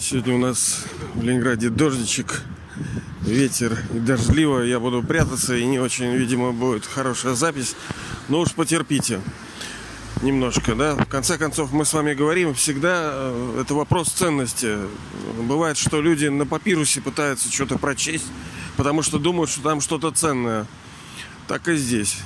Сегодня 0.00 0.34
у 0.34 0.38
нас 0.38 0.86
в 1.14 1.22
Ленинграде 1.22 1.68
дождичек, 1.68 2.40
ветер 3.20 3.78
и 3.94 3.98
дождливо. 3.98 4.62
Я 4.62 4.80
буду 4.80 5.02
прятаться 5.02 5.54
и 5.54 5.66
не 5.66 5.78
очень, 5.78 6.10
видимо, 6.12 6.52
будет 6.52 6.86
хорошая 6.86 7.34
запись. 7.34 7.76
Но 8.30 8.40
уж 8.40 8.54
потерпите 8.54 9.20
немножко, 10.22 10.74
да. 10.74 10.94
В 10.94 11.04
конце 11.04 11.36
концов, 11.36 11.72
мы 11.72 11.84
с 11.84 11.92
вами 11.92 12.14
говорим, 12.14 12.54
всегда 12.54 13.10
э, 13.12 13.60
это 13.60 13.74
вопрос 13.74 14.08
ценности. 14.08 14.78
Бывает, 15.38 15.76
что 15.76 16.00
люди 16.00 16.28
на 16.28 16.46
папирусе 16.46 17.02
пытаются 17.02 17.52
что-то 17.52 17.76
прочесть, 17.76 18.26
потому 18.78 19.02
что 19.02 19.18
думают, 19.18 19.50
что 19.50 19.60
там 19.60 19.82
что-то 19.82 20.12
ценное. 20.12 20.66
Так 21.46 21.68
и 21.68 21.76
здесь. 21.76 22.16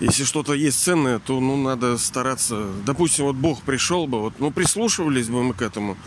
Если 0.00 0.24
что-то 0.24 0.54
есть 0.54 0.82
ценное, 0.82 1.18
то 1.18 1.40
ну, 1.40 1.58
надо 1.58 1.98
стараться. 1.98 2.68
Допустим, 2.86 3.26
вот 3.26 3.36
Бог 3.36 3.60
пришел 3.60 4.06
бы, 4.06 4.20
вот, 4.22 4.34
ну, 4.38 4.50
прислушивались 4.50 5.28
бы 5.28 5.42
мы 5.42 5.52
к 5.52 5.60
этому. 5.60 5.98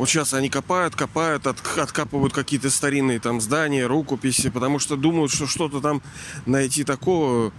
Вот 0.00 0.08
сейчас 0.08 0.32
они 0.32 0.48
копают, 0.48 0.96
копают, 0.96 1.46
от, 1.46 1.58
откапывают 1.76 2.32
какие-то 2.32 2.70
старинные 2.70 3.20
там 3.20 3.38
здания, 3.38 3.84
рукописи, 3.84 4.48
потому 4.48 4.78
что 4.78 4.96
думают, 4.96 5.30
что 5.30 5.46
что-то 5.46 5.82
там 5.82 6.00
найти 6.46 6.84
такого, 6.84 7.52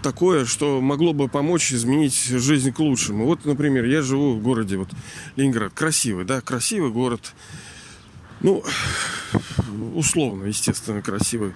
такое, 0.00 0.44
что 0.44 0.80
могло 0.80 1.12
бы 1.12 1.26
помочь 1.26 1.72
изменить 1.72 2.14
жизнь 2.14 2.70
к 2.70 2.78
лучшему. 2.78 3.24
Вот, 3.24 3.44
например, 3.44 3.84
я 3.84 4.02
живу 4.02 4.36
в 4.36 4.40
городе 4.40 4.76
вот 4.76 4.90
Ленинград, 5.34 5.72
красивый, 5.74 6.24
да, 6.24 6.40
красивый 6.40 6.92
город. 6.92 7.32
Ну, 8.42 8.62
условно, 9.96 10.44
естественно, 10.44 11.02
красивый. 11.02 11.52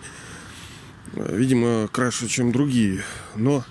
Видимо, 1.13 1.87
краше, 1.87 2.27
чем 2.27 2.51
другие. 2.51 3.05
Но 3.37 3.65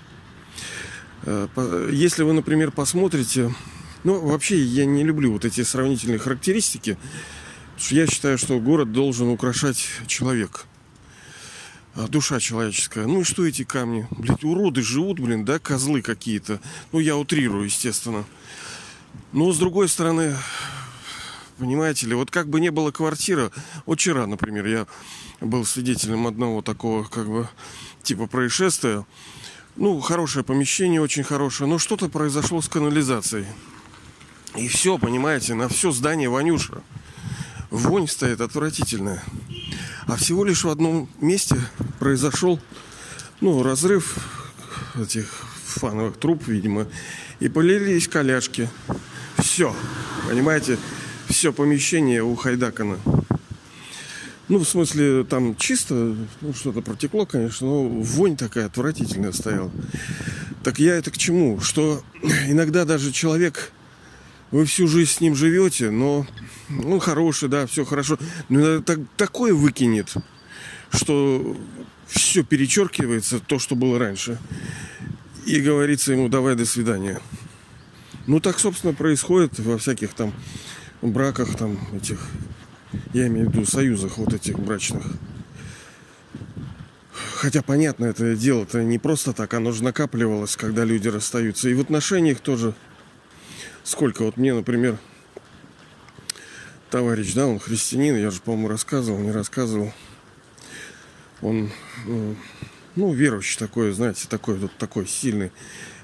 э, 1.26 1.90
если 1.92 2.22
вы, 2.22 2.32
например, 2.32 2.70
посмотрите 2.70 3.52
ну, 4.04 4.20
вообще, 4.20 4.60
я 4.60 4.84
не 4.84 5.04
люблю 5.04 5.32
вот 5.32 5.44
эти 5.44 5.62
сравнительные 5.62 6.18
характеристики. 6.18 6.98
Я 7.90 8.06
считаю, 8.06 8.36
что 8.38 8.58
город 8.58 8.92
должен 8.92 9.28
украшать 9.28 9.84
человек. 10.06 10.66
А 11.94 12.08
душа 12.08 12.40
человеческая. 12.40 13.06
Ну 13.06 13.20
и 13.20 13.24
что 13.24 13.46
эти 13.46 13.64
камни? 13.64 14.08
Блять, 14.10 14.44
уроды 14.44 14.82
живут, 14.82 15.20
блин, 15.20 15.44
да, 15.44 15.58
козлы 15.58 16.02
какие-то. 16.02 16.60
Ну, 16.90 16.98
я 16.98 17.16
утрирую, 17.16 17.64
естественно. 17.64 18.24
Но, 19.32 19.52
с 19.52 19.58
другой 19.58 19.88
стороны, 19.88 20.34
понимаете 21.58 22.06
ли, 22.06 22.14
вот 22.14 22.30
как 22.30 22.48
бы 22.48 22.60
не 22.60 22.70
было 22.70 22.90
квартира. 22.90 23.52
Вот 23.84 24.00
вчера, 24.00 24.26
например, 24.26 24.66
я 24.66 24.86
был 25.40 25.64
свидетелем 25.64 26.26
одного 26.26 26.62
такого, 26.62 27.04
как 27.04 27.28
бы, 27.28 27.48
типа 28.02 28.26
происшествия. 28.26 29.04
Ну, 29.76 30.00
хорошее 30.00 30.44
помещение, 30.44 31.00
очень 31.00 31.22
хорошее, 31.22 31.68
но 31.68 31.78
что-то 31.78 32.08
произошло 32.08 32.60
с 32.60 32.68
канализацией. 32.68 33.46
И 34.56 34.68
все, 34.68 34.98
понимаете, 34.98 35.54
на 35.54 35.68
все 35.68 35.92
здание 35.92 36.28
вонюша. 36.28 36.82
Вонь 37.70 38.06
стоит 38.06 38.40
отвратительная. 38.40 39.22
А 40.06 40.16
всего 40.16 40.44
лишь 40.44 40.64
в 40.64 40.68
одном 40.68 41.08
месте 41.20 41.56
произошел 41.98 42.60
ну, 43.40 43.62
разрыв 43.62 44.16
этих 45.00 45.26
фановых 45.64 46.18
труб, 46.18 46.46
видимо. 46.46 46.86
И 47.40 47.48
полились 47.48 48.08
коляшки. 48.08 48.68
Все. 49.38 49.74
Понимаете, 50.28 50.78
все 51.28 51.52
помещение 51.52 52.22
у 52.22 52.36
Хайдакана. 52.36 52.98
Ну, 54.48 54.58
в 54.58 54.68
смысле, 54.68 55.24
там 55.24 55.56
чисто, 55.56 56.14
ну, 56.42 56.52
что-то 56.52 56.82
протекло, 56.82 57.24
конечно, 57.24 57.66
но 57.66 57.84
вонь 57.84 58.36
такая 58.36 58.66
отвратительная 58.66 59.32
стояла. 59.32 59.70
Так 60.62 60.78
я 60.78 60.96
это 60.96 61.10
к 61.10 61.16
чему? 61.16 61.60
Что 61.60 62.02
иногда 62.46 62.84
даже 62.84 63.12
человек 63.12 63.72
вы 64.52 64.66
всю 64.66 64.86
жизнь 64.86 65.10
с 65.10 65.20
ним 65.20 65.34
живете, 65.34 65.90
но 65.90 66.26
ну, 66.68 66.98
хороший, 66.98 67.48
да, 67.48 67.66
все 67.66 67.84
хорошо. 67.84 68.18
Но 68.48 68.80
так, 68.80 69.00
такое 69.16 69.52
выкинет, 69.54 70.14
что 70.90 71.56
все 72.06 72.44
перечеркивается, 72.44 73.40
то, 73.40 73.58
что 73.58 73.74
было 73.74 73.98
раньше. 73.98 74.38
И 75.46 75.60
говорится 75.60 76.12
ему, 76.12 76.28
давай, 76.28 76.54
до 76.54 76.66
свидания. 76.66 77.20
Ну, 78.26 78.38
так, 78.38 78.58
собственно, 78.58 78.92
происходит 78.92 79.58
во 79.58 79.78
всяких 79.78 80.12
там 80.14 80.32
браках, 81.00 81.56
там, 81.56 81.78
этих, 81.96 82.20
я 83.12 83.26
имею 83.26 83.48
в 83.48 83.54
виду, 83.54 83.66
союзах 83.66 84.18
вот 84.18 84.34
этих 84.34 84.58
брачных. 84.58 85.04
Хотя, 87.34 87.62
понятно, 87.62 88.04
это 88.04 88.36
дело-то 88.36 88.84
не 88.84 88.98
просто 88.98 89.32
так, 89.32 89.52
оно 89.54 89.72
же 89.72 89.82
накапливалось, 89.82 90.56
когда 90.56 90.84
люди 90.84 91.08
расстаются. 91.08 91.68
И 91.68 91.74
в 91.74 91.80
отношениях 91.80 92.38
тоже 92.38 92.74
сколько. 93.84 94.22
Вот 94.24 94.36
мне, 94.36 94.54
например, 94.54 94.98
товарищ, 96.90 97.32
да, 97.34 97.46
он 97.46 97.58
христианин, 97.58 98.16
я 98.16 98.30
же, 98.30 98.40
по-моему, 98.40 98.68
рассказывал, 98.68 99.18
не 99.18 99.32
рассказывал. 99.32 99.92
Он, 101.40 101.70
ну, 102.06 102.36
ну, 102.94 103.12
верующий 103.12 103.58
такой, 103.58 103.92
знаете, 103.92 104.28
такой 104.28 104.56
вот 104.56 104.70
такой 104.78 105.06
сильный 105.06 105.50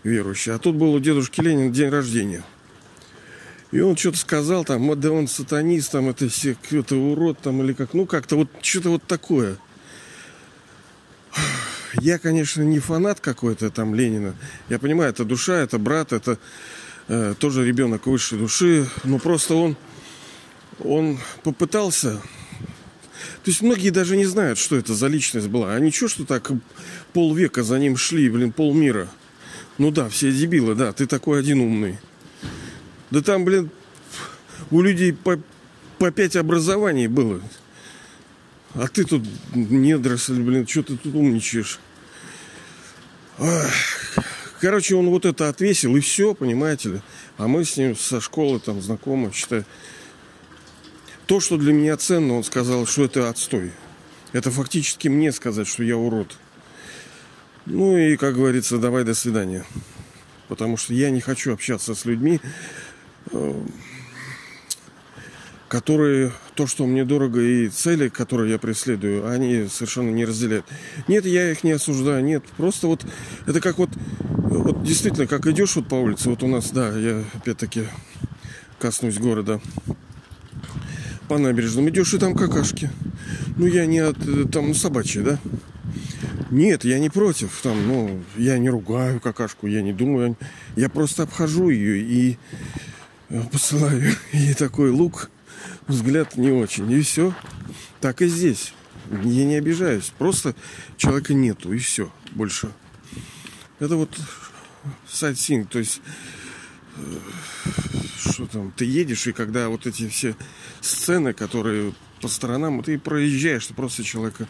верующий. 0.03 0.53
А 0.53 0.59
тут 0.59 0.77
был 0.77 0.95
у 0.95 1.01
дедушки 1.01 1.41
Ленина 1.41 1.71
день 1.71 1.91
рождения. 1.91 2.43
И 3.71 3.81
он 3.81 3.97
что-то 3.97 4.17
сказал 4.17 4.65
там, 4.65 4.99
да 4.99 5.13
он 5.13 5.29
сатанист, 5.29 5.93
там 5.93 6.09
это 6.09 6.29
все, 6.29 6.57
это 6.71 6.97
урод 6.97 7.39
там 7.41 7.63
или 7.63 7.75
как, 7.75 7.93
ну 7.93 8.07
как-то 8.07 8.37
вот 8.37 8.49
что-то 8.63 8.89
вот 8.91 9.03
такое. 9.05 9.59
Я, 12.01 12.19
конечно, 12.19 12.63
не 12.63 12.79
фанат 12.79 13.21
какой-то 13.21 13.71
там 13.71 13.95
Ленина. 13.95 14.35
Я 14.69 14.79
понимаю, 14.79 15.11
это 15.11 15.25
душа, 15.25 15.57
это 15.59 15.79
брат, 15.79 16.13
это 16.13 16.39
Э, 17.09 17.35
тоже 17.39 17.65
ребенок 17.65 18.07
высшей 18.07 18.39
души, 18.39 18.87
но 19.05 19.19
просто 19.19 19.55
он, 19.55 19.77
он 20.79 21.19
попытался 21.43 22.21
то 23.49 23.51
есть 23.51 23.63
многие 23.63 23.91
даже 23.91 24.17
не 24.17 24.27
знают, 24.27 24.59
что 24.59 24.77
это 24.77 24.95
за 24.95 25.07
личность 25.07 25.49
была. 25.49 25.75
А 25.75 25.81
ничего, 25.81 26.09
что 26.09 26.25
так 26.25 26.51
полвека 27.13 27.63
за 27.63 27.79
ним 27.79 27.97
шли, 27.97 28.29
блин, 28.29 28.53
полмира. 28.53 29.09
Ну 29.79 29.91
да, 29.91 30.09
все 30.09 30.33
дебилы, 30.33 30.75
да, 30.75 30.93
ты 30.93 31.07
такой 31.07 31.41
один 31.41 31.61
умный. 31.61 31.99
Да 33.11 33.23
там, 33.23 33.45
блин, 33.45 33.71
у 34.71 34.83
людей 34.83 35.13
по, 35.13 35.41
по 35.99 36.11
пять 36.11 36.37
образований 36.37 37.07
было. 37.07 37.41
А 38.75 38.87
ты 38.87 39.05
тут 39.05 39.23
недоросль, 39.55 40.41
блин, 40.41 40.67
что 40.67 40.83
ты 40.83 40.97
тут 40.97 41.15
умничаешь? 41.15 41.81
Ах. 43.39 43.98
Короче, 44.61 44.97
он 44.97 45.09
вот 45.11 45.25
это 45.25 45.49
отвесил, 45.49 45.97
и 45.97 46.01
все, 46.01 46.35
понимаете 46.35 46.89
ли. 46.89 47.01
А 47.37 47.47
мы 47.47 47.65
с 47.65 47.77
ним 47.77 47.97
со 47.97 48.21
школы 48.21 48.59
там 48.59 48.81
знакомы, 48.83 49.31
считай. 49.33 49.65
То, 51.27 51.41
что 51.41 51.57
для 51.57 51.73
меня 51.73 51.97
ценно, 51.97 52.35
он 52.35 52.45
сказал, 52.45 52.87
что 52.87 53.05
это 53.05 53.29
отстой. 53.29 53.73
Это 54.33 54.51
фактически 54.51 55.09
мне 55.09 55.31
сказать, 55.31 55.69
что 55.69 55.85
я 55.85 55.97
урод. 55.97 56.37
Ну 57.67 57.97
и, 57.97 58.17
как 58.17 58.35
говорится, 58.35 58.79
давай 58.79 59.05
до 59.05 59.15
свидания. 59.15 59.65
Потому 60.49 60.77
что 60.77 60.93
я 60.93 61.11
не 61.11 61.21
хочу 61.21 61.53
общаться 61.53 61.95
с 61.95 62.05
людьми, 62.05 62.41
э, 63.31 63.63
которые 65.69 66.33
то, 66.59 66.67
что 66.67 66.87
мне 66.87 67.05
дорого, 67.05 67.41
и 67.41 67.69
цели, 67.69 68.09
которые 68.09 68.51
я 68.51 68.59
преследую, 68.59 69.31
они 69.31 69.69
совершенно 69.71 70.11
не 70.11 70.25
разделяют. 70.25 70.67
Нет, 71.07 71.25
я 71.25 71.53
их 71.53 71.63
не 71.63 71.71
осуждаю, 71.71 72.25
нет. 72.25 72.43
Просто 72.57 72.89
вот 72.89 73.07
это 73.47 73.61
как 73.61 73.79
вот, 73.79 73.91
вот 74.19 74.83
действительно, 74.83 75.29
как 75.29 75.47
идешь 75.47 75.77
вот 75.77 75.87
по 75.87 75.95
улице, 75.95 76.31
вот 76.31 76.43
у 76.43 76.49
нас, 76.49 76.73
да, 76.73 76.89
я 76.99 77.23
опять-таки 77.35 77.85
коснусь 78.81 79.19
города, 79.19 79.61
по 81.29 81.39
набережным 81.39 81.89
идешь, 81.91 82.13
и 82.15 82.19
там 82.19 82.35
какашки. 82.35 82.91
Ну, 83.57 83.67
я 83.67 83.87
не 83.87 84.01
от, 84.01 84.17
там, 84.51 84.75
собачьи, 84.75 85.23
да? 85.23 85.39
Нет, 86.51 86.85
я 86.85 86.99
не 86.99 87.09
против. 87.09 87.57
Там, 87.63 87.87
ну, 87.87 88.21
я 88.37 88.59
не 88.59 88.69
ругаю 88.69 89.21
какашку, 89.21 89.69
я 89.69 89.81
не 89.81 89.93
думаю. 89.93 90.37
Я 90.75 90.89
просто 90.89 91.23
обхожу 91.23 91.69
ее 91.69 92.01
и 92.01 92.37
посылаю 93.53 94.03
ей 94.33 94.55
такой 94.55 94.91
лук 94.91 95.31
взгляд 95.89 96.37
не 96.37 96.51
очень. 96.51 96.91
И 96.91 97.03
все. 97.03 97.35
Так 98.01 98.23
и 98.23 98.29
здесь. 98.29 98.73
Я 99.11 99.45
не 99.45 99.57
обижаюсь. 99.57 100.13
Просто 100.19 100.55
человека 100.97 101.35
нету, 101.35 101.73
и 101.73 101.79
все. 101.79 102.13
Больше. 102.33 102.71
Это 103.81 103.97
вот 103.97 104.17
сайтсинг, 105.09 105.69
то 105.69 105.79
есть 105.79 106.01
э, 106.97 107.01
что 108.19 108.47
там, 108.47 108.73
ты 108.73 108.85
едешь, 108.85 109.27
и 109.27 109.33
когда 109.33 109.69
вот 109.69 109.87
эти 109.87 110.09
все 110.09 110.37
сцены, 110.81 111.33
которые 111.33 111.95
по 112.21 112.29
сторонам, 112.29 112.83
ты 112.83 112.99
проезжаешь, 112.99 113.67
ты 113.67 113.75
просто 113.75 114.03
человека... 114.03 114.49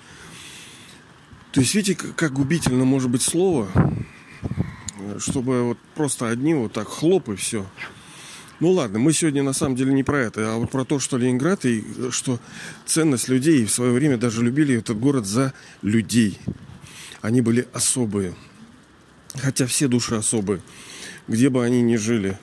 То 1.53 1.61
есть, 1.61 1.75
видите, 1.75 1.95
как 1.95 2.33
губительно 2.33 2.85
может 2.85 3.11
быть 3.11 3.23
слово, 3.23 3.69
чтобы 5.19 5.63
вот 5.63 5.79
просто 5.95 6.29
одни 6.29 6.55
вот 6.55 6.73
так 6.73 6.89
хлоп 6.89 7.31
и 7.31 7.37
все. 7.37 7.67
Ну 8.61 8.73
ладно, 8.73 8.99
мы 8.99 9.13
сегодня 9.13 9.45
на 9.45 9.53
самом 9.53 9.77
деле 9.77 9.93
не 9.93 10.03
про 10.03 10.19
это, 10.19 10.55
а 10.55 10.57
вот 10.57 10.71
про 10.71 10.85
то, 10.85 10.99
что 10.99 11.17
Ленинград 11.17 11.65
и 11.65 11.85
что 12.11 12.41
ценность 12.87 13.29
людей 13.29 13.65
в 13.65 13.71
свое 13.71 13.93
время 13.93 14.17
даже 14.17 14.43
любили 14.43 14.77
этот 14.77 14.99
город 14.99 15.27
за 15.27 15.53
людей. 15.81 16.41
Они 17.21 17.41
были 17.41 17.69
особые. 17.73 18.35
Хотя 19.35 19.67
все 19.67 19.87
души 19.87 20.17
особые, 20.17 20.61
где 21.29 21.51
бы 21.51 21.65
они 21.65 21.83
ни 21.83 21.95
жили. 21.95 22.37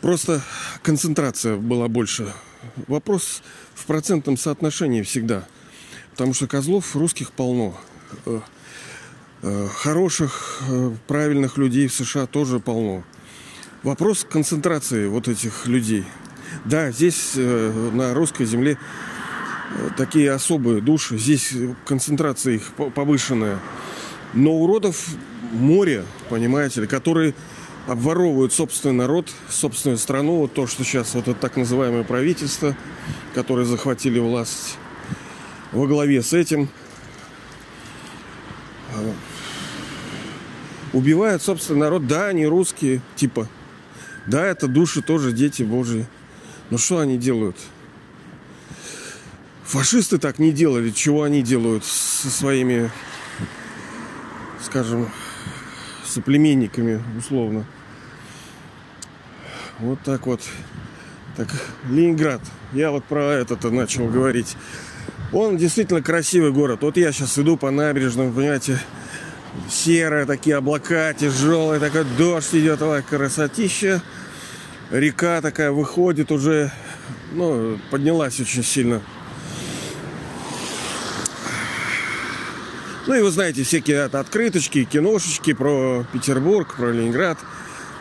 Просто 0.00 0.42
концентрация 0.82 1.56
была 1.56 1.86
больше. 1.86 2.32
Вопрос 2.88 3.42
в 3.74 3.86
процентном 3.86 4.36
соотношении 4.36 5.02
всегда. 5.02 5.46
Потому 6.10 6.34
что 6.34 6.48
козлов 6.48 6.96
русских 6.96 7.30
полно. 7.30 7.78
Э, 8.26 8.40
э, 9.42 9.68
хороших, 9.68 10.62
э, 10.68 10.96
правильных 11.06 11.58
людей 11.58 11.86
в 11.86 11.94
США 11.94 12.26
тоже 12.26 12.58
полно. 12.58 13.04
Вопрос 13.82 14.24
концентрации 14.28 15.08
вот 15.08 15.26
этих 15.26 15.66
людей. 15.66 16.04
Да, 16.64 16.92
здесь 16.92 17.32
на 17.34 18.14
русской 18.14 18.44
земле 18.46 18.78
такие 19.96 20.30
особые 20.30 20.80
души. 20.80 21.18
Здесь 21.18 21.52
концентрация 21.84 22.54
их 22.54 22.72
повышенная. 22.94 23.58
Но 24.34 24.52
уродов 24.52 25.08
море, 25.52 26.04
понимаете 26.28 26.86
которые 26.86 27.34
обворовывают 27.88 28.52
собственный 28.52 28.94
народ, 28.94 29.28
собственную 29.48 29.98
страну. 29.98 30.36
Вот 30.36 30.54
то, 30.54 30.68
что 30.68 30.84
сейчас 30.84 31.14
вот 31.14 31.26
это 31.26 31.38
так 31.38 31.56
называемое 31.56 32.04
правительство, 32.04 32.76
которое 33.34 33.64
захватили 33.64 34.20
власть 34.20 34.78
во 35.72 35.88
главе 35.88 36.22
с 36.22 36.32
этим, 36.32 36.68
а, 38.94 39.12
убивают 40.92 41.42
собственный 41.42 41.80
народ. 41.80 42.06
Да, 42.06 42.28
они 42.28 42.46
русские, 42.46 43.02
типа. 43.16 43.48
Да, 44.26 44.44
это 44.46 44.68
души 44.68 45.02
тоже 45.02 45.32
дети 45.32 45.62
Божьи. 45.62 46.06
Но 46.70 46.78
что 46.78 46.98
они 47.00 47.18
делают? 47.18 47.56
Фашисты 49.64 50.18
так 50.18 50.38
не 50.38 50.52
делали. 50.52 50.90
Чего 50.90 51.24
они 51.24 51.42
делают 51.42 51.84
со 51.84 52.30
своими, 52.30 52.90
скажем, 54.62 55.10
соплеменниками, 56.04 57.02
условно. 57.18 57.66
Вот 59.78 60.00
так 60.04 60.26
вот. 60.26 60.40
Так, 61.36 61.48
Ленинград. 61.88 62.40
Я 62.72 62.90
вот 62.90 63.04
про 63.04 63.32
это 63.32 63.70
начал 63.70 64.06
говорить. 64.06 64.56
Он 65.32 65.56
действительно 65.56 66.02
красивый 66.02 66.52
город. 66.52 66.82
Вот 66.82 66.96
я 66.96 67.10
сейчас 67.10 67.38
иду 67.38 67.56
по 67.56 67.70
набережным, 67.70 68.32
понимаете, 68.32 68.78
серые 69.68 70.26
такие 70.26 70.56
облака, 70.56 71.12
тяжелые, 71.14 71.80
такой 71.80 72.04
дождь 72.16 72.54
идет, 72.54 72.78
такая 72.78 73.02
красотища. 73.02 74.02
Река 74.90 75.40
такая 75.40 75.72
выходит 75.72 76.30
уже, 76.30 76.70
ну, 77.32 77.78
поднялась 77.90 78.38
очень 78.40 78.62
сильно. 78.62 79.00
Ну 83.06 83.14
и 83.14 83.20
вы 83.20 83.30
знаете 83.30 83.64
всякие 83.64 84.02
открыточки, 84.02 84.84
киношечки 84.84 85.54
про 85.54 86.06
Петербург, 86.12 86.76
про 86.76 86.92
Ленинград. 86.92 87.38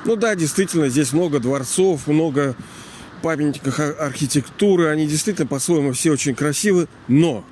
Ну 0.05 0.15
да, 0.15 0.35
действительно, 0.35 0.89
здесь 0.89 1.11
много 1.11 1.39
дворцов, 1.39 2.07
много 2.07 2.55
памятниках 3.21 3.79
архитектуры. 3.79 4.87
Они 4.87 5.07
действительно 5.07 5.47
по-своему 5.47 5.93
все 5.93 6.11
очень 6.11 6.35
красивы. 6.35 6.87
Но 7.07 7.43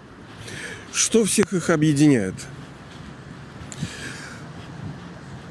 что 0.93 1.25
всех 1.25 1.53
их 1.53 1.69
объединяет? 1.69 2.35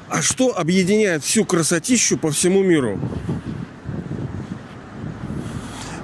А 0.09 0.21
что 0.21 0.57
объединяет 0.57 1.23
всю 1.23 1.45
красотищу 1.45 2.17
по 2.17 2.31
всему 2.31 2.63
миру? 2.63 2.99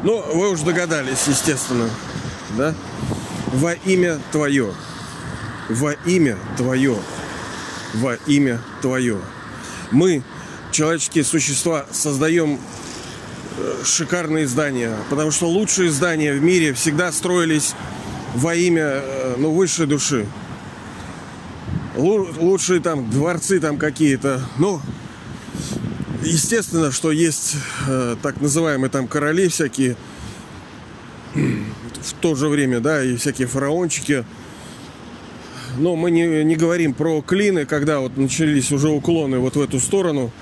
Ну, 0.04 0.24
вы 0.34 0.52
уже 0.52 0.63
догадались, 0.63 1.28
естественно, 1.28 1.90
да? 2.57 2.75
Во 3.48 3.74
имя 3.74 4.19
Твое. 4.31 4.74
Во 5.69 5.94
имя 6.06 6.38
Твое. 6.57 6.96
Во 7.96 8.13
имя 8.28 8.62
Твое. 8.81 9.18
Мы, 9.92 10.22
человеческие 10.72 11.24
существа, 11.24 11.88
создаем 11.92 12.60
шикарные 13.84 14.48
здания. 14.48 14.96
Потому 15.10 15.31
что 15.31 15.48
лучшие 15.48 15.90
здания 15.90 16.34
в 16.34 16.42
мире 16.42 16.74
всегда 16.74 17.12
строились 17.12 17.74
во 18.36 18.54
имя 18.54 19.01
э, 19.01 19.36
ну, 19.38 19.51
высшей 19.51 19.86
души. 19.86 20.25
Лучшие 21.95 22.80
там 22.81 23.09
дворцы 23.09 23.59
там 23.59 23.77
какие-то. 23.77 24.42
Ну, 24.57 24.81
естественно, 26.24 26.92
что 26.92 27.12
есть 27.12 27.56
э, 27.88 28.15
так 28.21 28.42
называемые 28.42 28.89
там 28.89 29.07
короли 29.07 29.47
всякие 29.47 29.95
в 31.33 32.13
то 32.21 32.36
же 32.36 32.47
время, 32.47 32.80
да, 32.80 33.03
и 33.03 33.15
всякие 33.15 33.47
фараончики. 33.47 34.25
Но 35.77 35.95
мы 35.95 36.12
не, 36.12 36.44
не 36.44 36.56
говорим 36.56 36.94
про 36.94 37.21
клины, 37.21 37.65
когда 37.65 38.00
вот 38.00 38.18
начались 38.18 38.71
уже 38.71 38.89
уклоны 38.89 39.39
вот 39.39 39.56
в 39.56 39.62
эту 39.62 39.80
сторону– 39.80 40.31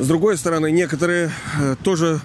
с 0.00 0.06
другой 0.06 0.38
стороны, 0.38 0.70
некоторые 0.70 1.30
э, 1.60 1.76
тоже 1.82 2.20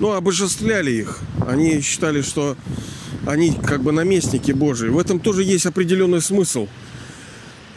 ну, 0.00 0.14
обожествляли 0.14 0.90
их. 0.90 1.20
Они 1.46 1.80
считали, 1.80 2.22
что 2.22 2.56
они 3.24 3.52
как 3.52 3.84
бы 3.84 3.92
наместники 3.92 4.50
Божии. 4.50 4.88
В 4.88 4.98
этом 4.98 5.20
тоже 5.20 5.44
есть 5.44 5.64
определенный 5.64 6.20
смысл. 6.20 6.66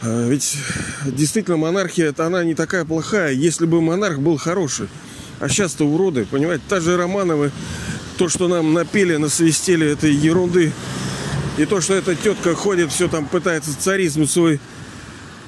Э, 0.02 0.28
ведь 0.28 0.56
действительно 1.04 1.56
монархия, 1.56 2.08
это 2.08 2.26
она 2.26 2.44
не 2.44 2.54
такая 2.54 2.84
плохая, 2.84 3.32
если 3.32 3.66
бы 3.66 3.80
монарх 3.80 4.18
был 4.18 4.36
хороший. 4.36 4.88
А 5.40 5.48
сейчас-то 5.48 5.84
уроды, 5.84 6.26
понимаете, 6.30 6.64
та 6.68 6.80
же 6.80 6.96
Романовы, 6.96 7.50
то, 8.16 8.28
что 8.28 8.48
нам 8.48 8.72
напели, 8.72 9.16
насвистели 9.16 9.86
этой 9.86 10.12
ерунды, 10.12 10.72
и 11.58 11.64
то, 11.64 11.80
что 11.80 11.94
эта 11.94 12.14
тетка 12.14 12.54
ходит, 12.54 12.90
все 12.90 13.08
там 13.08 13.26
пытается 13.26 13.78
царизм 13.78 14.26
свой 14.26 14.60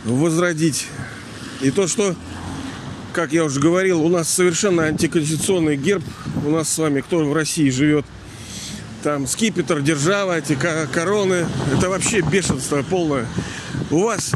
возродить. 0.04 0.86
И 1.60 1.70
то, 1.70 1.86
что 1.86 2.14
как 3.12 3.32
я 3.32 3.44
уже 3.44 3.58
говорил, 3.58 4.00
у 4.04 4.08
нас 4.08 4.28
совершенно 4.28 4.84
антиконституционный 4.84 5.76
герб. 5.76 6.04
У 6.46 6.50
нас 6.50 6.68
с 6.68 6.78
вами, 6.78 7.00
кто 7.00 7.24
в 7.24 7.32
России 7.32 7.68
живет, 7.68 8.06
там 9.02 9.26
скипетр, 9.26 9.80
держава, 9.80 10.38
эти 10.38 10.56
короны. 10.92 11.46
Это 11.76 11.88
вообще 11.88 12.20
бешенство 12.20 12.82
полное. 12.82 13.26
У 13.90 14.00
вас 14.02 14.32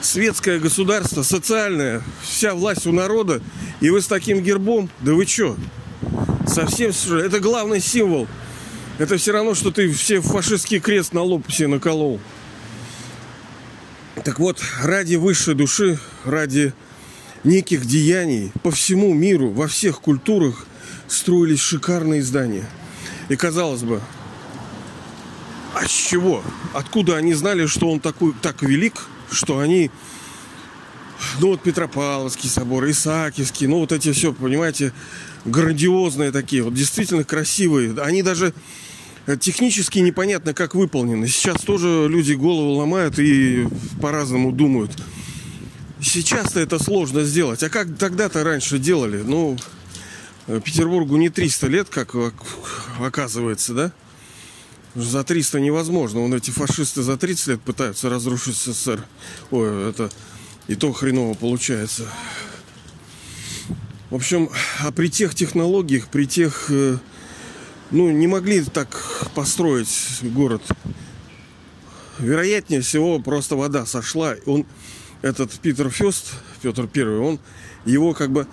светское 0.00 0.60
государство, 0.60 1.24
социальное, 1.24 2.02
вся 2.22 2.54
власть 2.54 2.86
у 2.86 2.92
народа, 2.92 3.42
и 3.80 3.90
вы 3.90 4.00
с 4.00 4.06
таким 4.06 4.42
гербом, 4.42 4.88
да 5.00 5.12
вы 5.12 5.26
чё? 5.26 5.56
Совсем 6.46 6.92
это 7.18 7.40
главный 7.40 7.80
символ. 7.80 8.28
Это 8.98 9.16
все 9.16 9.32
равно, 9.32 9.54
что 9.54 9.72
ты 9.72 9.90
все 9.92 10.20
фашистский 10.20 10.78
крест 10.78 11.12
на 11.12 11.22
лоб 11.22 11.44
все 11.48 11.66
наколол. 11.66 12.20
Так 14.22 14.38
вот, 14.38 14.62
ради 14.80 15.16
высшей 15.16 15.54
души, 15.54 15.98
ради 16.24 16.72
неких 17.42 17.84
деяний 17.86 18.52
по 18.62 18.70
всему 18.70 19.12
миру, 19.12 19.50
во 19.50 19.66
всех 19.66 20.00
культурах 20.00 20.66
строились 21.08 21.60
шикарные 21.60 22.22
здания. 22.22 22.68
И 23.28 23.34
казалось 23.34 23.82
бы, 23.82 24.00
а 25.74 25.86
с 25.86 25.90
чего? 25.90 26.42
Откуда 26.72 27.16
они 27.16 27.34
знали, 27.34 27.66
что 27.66 27.90
он 27.90 28.00
такой, 28.00 28.32
так 28.40 28.62
велик, 28.62 28.94
что 29.30 29.58
они 29.58 29.90
ну 31.40 31.48
вот 31.48 31.62
Петропавловский 31.62 32.48
собор, 32.48 32.88
Исаакиевский, 32.88 33.66
ну 33.66 33.78
вот 33.78 33.92
эти 33.92 34.12
все, 34.12 34.32
понимаете, 34.32 34.92
грандиозные 35.44 36.32
такие, 36.32 36.62
вот 36.62 36.74
действительно 36.74 37.24
красивые. 37.24 37.94
Они 38.00 38.22
даже 38.22 38.54
технически 39.40 39.98
непонятно, 40.00 40.54
как 40.54 40.74
выполнены. 40.74 41.28
Сейчас 41.28 41.62
тоже 41.62 42.06
люди 42.08 42.34
голову 42.34 42.72
ломают 42.72 43.18
и 43.18 43.66
по-разному 44.00 44.52
думают. 44.52 44.92
Сейчас-то 46.00 46.60
это 46.60 46.78
сложно 46.78 47.24
сделать. 47.24 47.62
А 47.62 47.70
как 47.70 47.96
тогда-то 47.96 48.44
раньше 48.44 48.78
делали? 48.78 49.22
Ну, 49.22 49.56
Петербургу 50.46 51.16
не 51.16 51.30
300 51.30 51.66
лет, 51.68 51.88
как 51.88 52.14
оказывается, 53.00 53.72
да? 53.72 53.92
За 54.94 55.24
300 55.24 55.60
невозможно. 55.60 56.20
Вон 56.20 56.34
эти 56.34 56.50
фашисты 56.50 57.02
за 57.02 57.16
30 57.16 57.46
лет 57.48 57.60
пытаются 57.60 58.08
разрушить 58.08 58.56
СССР. 58.56 59.04
Ой, 59.50 59.90
это 59.90 60.10
и 60.68 60.76
то 60.76 60.92
хреново 60.92 61.34
получается. 61.34 62.08
В 64.10 64.14
общем, 64.14 64.48
а 64.80 64.92
при 64.92 65.08
тех 65.08 65.34
технологиях, 65.34 66.08
при 66.08 66.26
тех... 66.26 66.66
Э, 66.68 66.98
ну, 67.90 68.10
не 68.10 68.26
могли 68.26 68.62
так 68.62 68.88
построить 69.34 69.88
город. 70.22 70.62
Вероятнее 72.18 72.80
всего, 72.80 73.18
просто 73.18 73.56
вода 73.56 73.86
сошла. 73.86 74.36
Он 74.46 74.64
этот 75.22 75.50
Питер 75.52 75.90
Фест, 75.90 76.34
Петр 76.62 76.86
Первый, 76.86 77.18
он 77.18 77.40
его 77.84 78.14
как 78.14 78.30
бы 78.30 78.46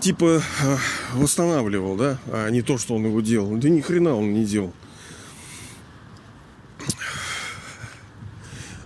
типа 0.00 0.42
э, 0.62 0.76
восстанавливал, 1.14 1.96
да, 1.96 2.18
а 2.26 2.48
не 2.50 2.62
то, 2.62 2.78
что 2.78 2.94
он 2.94 3.06
его 3.06 3.20
делал. 3.20 3.56
Да 3.56 3.68
ни 3.68 3.80
хрена 3.80 4.14
он 4.14 4.34
не 4.34 4.44
делал. 4.44 4.72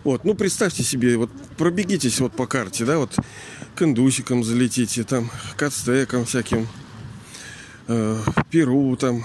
Вот, 0.02 0.24
ну 0.24 0.34
представьте 0.34 0.82
себе, 0.82 1.16
вот 1.16 1.30
пробегитесь 1.58 2.20
вот 2.20 2.32
по 2.32 2.46
карте, 2.46 2.84
да, 2.84 2.98
вот 2.98 3.16
к 3.74 3.82
индусикам 3.82 4.42
залетите, 4.42 5.04
там, 5.04 5.30
к 5.56 5.62
ацтекам 5.62 6.24
всяким, 6.24 6.66
э, 7.88 8.18
Перу, 8.50 8.96
там, 8.96 9.24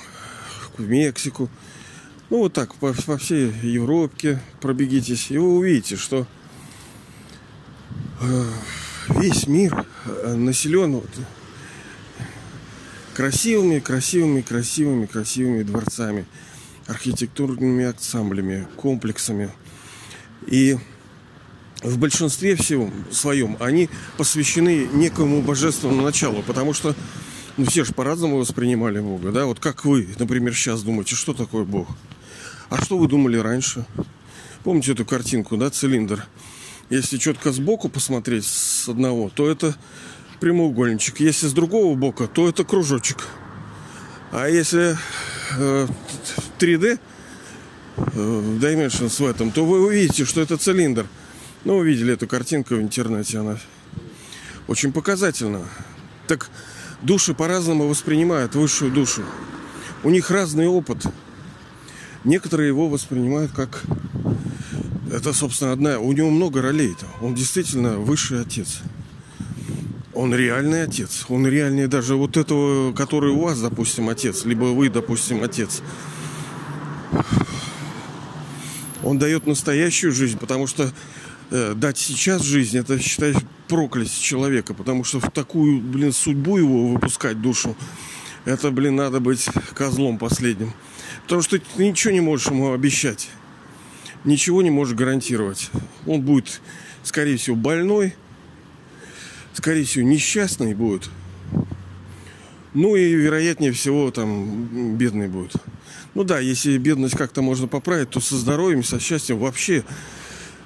в 0.77 0.87
Мексику. 0.87 1.49
Ну, 2.29 2.39
вот 2.39 2.53
так, 2.53 2.75
по, 2.75 2.93
по 2.93 3.17
всей 3.17 3.51
Европе 3.61 4.41
пробегитесь, 4.59 5.31
и 5.31 5.37
вы 5.37 5.57
увидите, 5.57 5.95
что 5.95 6.27
весь 9.09 9.47
мир 9.47 9.85
э, 10.05 10.33
населен 10.35 10.95
вот 10.95 11.09
красивыми, 13.13 13.79
красивыми, 13.79 14.41
красивыми, 14.41 15.05
красивыми 15.05 15.63
дворцами, 15.63 16.25
архитектурными 16.87 17.85
ансамблями, 17.85 18.67
комплексами. 18.75 19.51
И 20.47 20.77
в 21.81 21.97
большинстве 21.97 22.55
всего 22.55 22.89
своем 23.11 23.57
они 23.59 23.89
посвящены 24.17 24.87
некому 24.93 25.41
божественному 25.41 26.01
началу, 26.01 26.41
потому 26.43 26.73
что 26.73 26.95
ну, 27.57 27.65
все 27.65 27.85
же 27.85 27.93
по-разному 27.93 28.37
воспринимали 28.37 28.99
Бога, 28.99 29.31
да? 29.31 29.45
Вот 29.45 29.59
как 29.59 29.85
вы, 29.85 30.09
например, 30.19 30.53
сейчас 30.53 30.83
думаете, 30.83 31.15
что 31.15 31.33
такое 31.33 31.63
Бог? 31.63 31.87
А 32.69 32.81
что 32.83 32.97
вы 32.97 33.07
думали 33.07 33.37
раньше? 33.37 33.85
Помните 34.63 34.93
эту 34.93 35.05
картинку, 35.05 35.57
да, 35.57 35.69
цилиндр? 35.69 36.25
Если 36.89 37.17
четко 37.17 37.51
сбоку 37.51 37.87
посмотреть 37.89 38.45
с 38.45 38.89
одного, 38.89 39.29
то 39.29 39.49
это 39.49 39.75
прямоугольничек. 40.39 41.19
Если 41.19 41.47
с 41.47 41.53
другого 41.53 41.95
бока, 41.95 42.27
то 42.27 42.49
это 42.49 42.63
кружочек. 42.63 43.27
А 44.31 44.47
если 44.47 44.97
э, 45.57 45.87
3D 46.59 46.85
э, 46.85 46.97
Dimensions 47.97 49.21
в 49.21 49.25
этом, 49.25 49.51
то 49.51 49.65
вы 49.65 49.85
увидите, 49.85 50.25
что 50.25 50.41
это 50.41 50.57
цилиндр. 50.57 51.05
Ну, 51.63 51.77
вы 51.77 51.87
видели 51.87 52.13
эту 52.13 52.27
картинку 52.27 52.75
в 52.75 52.81
интернете, 52.81 53.39
она 53.39 53.57
очень 54.67 54.91
показательна. 54.91 55.61
Так 56.27 56.49
души 57.01 57.33
по-разному 57.33 57.87
воспринимают 57.87 58.55
высшую 58.55 58.91
душу. 58.91 59.23
У 60.03 60.09
них 60.09 60.29
разный 60.29 60.67
опыт. 60.67 61.05
Некоторые 62.23 62.67
его 62.67 62.89
воспринимают 62.89 63.51
как... 63.51 63.83
Это, 65.11 65.33
собственно, 65.33 65.71
одна... 65.71 65.99
У 65.99 66.11
него 66.11 66.29
много 66.29 66.61
ролей-то. 66.61 67.05
Он 67.21 67.35
действительно 67.35 67.97
высший 67.97 68.41
отец. 68.41 68.79
Он 70.13 70.33
реальный 70.33 70.83
отец. 70.83 71.25
Он 71.29 71.47
реальнее 71.47 71.87
даже 71.87 72.15
вот 72.15 72.37
этого, 72.37 72.93
который 72.93 73.31
у 73.31 73.39
вас, 73.41 73.59
допустим, 73.59 74.09
отец. 74.09 74.45
Либо 74.45 74.65
вы, 74.65 74.89
допустим, 74.89 75.43
отец. 75.43 75.81
Он 79.05 79.19
дает 79.19 79.45
настоящую 79.45 80.11
жизнь, 80.11 80.39
потому 80.39 80.65
что 80.65 80.91
э, 81.51 81.73
дать 81.75 81.99
сейчас 81.99 82.41
жизнь, 82.41 82.75
это, 82.75 82.99
считай, 82.99 83.35
проклясть 83.67 84.19
человека, 84.19 84.73
потому 84.73 85.03
что 85.03 85.19
в 85.19 85.29
такую, 85.29 85.79
блин, 85.79 86.11
судьбу 86.11 86.57
его 86.57 86.87
выпускать 86.87 87.39
душу, 87.39 87.77
это, 88.45 88.71
блин, 88.71 88.95
надо 88.95 89.19
быть 89.19 89.47
козлом 89.75 90.17
последним. 90.17 90.73
Потому 91.23 91.43
что 91.43 91.59
ты 91.59 91.87
ничего 91.87 92.13
не 92.13 92.19
можешь 92.19 92.47
ему 92.47 92.73
обещать. 92.73 93.29
Ничего 94.23 94.63
не 94.63 94.71
можешь 94.71 94.95
гарантировать. 94.95 95.69
Он 96.07 96.21
будет, 96.23 96.59
скорее 97.03 97.37
всего, 97.37 97.55
больной, 97.55 98.15
скорее 99.53 99.85
всего, 99.85 100.03
несчастный 100.03 100.73
будет. 100.73 101.11
Ну 102.73 102.95
и, 102.95 103.13
вероятнее 103.13 103.71
всего, 103.71 104.09
там, 104.09 104.97
бедный 104.97 105.27
будет. 105.27 105.53
Ну 106.15 106.23
да, 106.23 106.39
если 106.39 106.77
бедность 106.77 107.17
как-то 107.17 107.41
можно 107.41 107.67
поправить, 107.67 108.11
то 108.11 108.21
со 108.21 108.37
здоровьем, 108.37 108.85
со 108.85 109.01
счастьем 109.01 109.37
вообще 109.37 109.83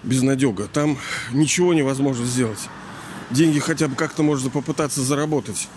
безнадега. 0.04 0.68
Там 0.68 1.00
ничего 1.32 1.74
невозможно 1.74 2.24
сделать. 2.26 2.70
Деньги 3.32 3.58
хотя 3.58 3.88
бы 3.88 3.96
как-то 3.96 4.22
можно 4.22 4.52
попытаться 4.52 5.02
заработать. 5.02 5.68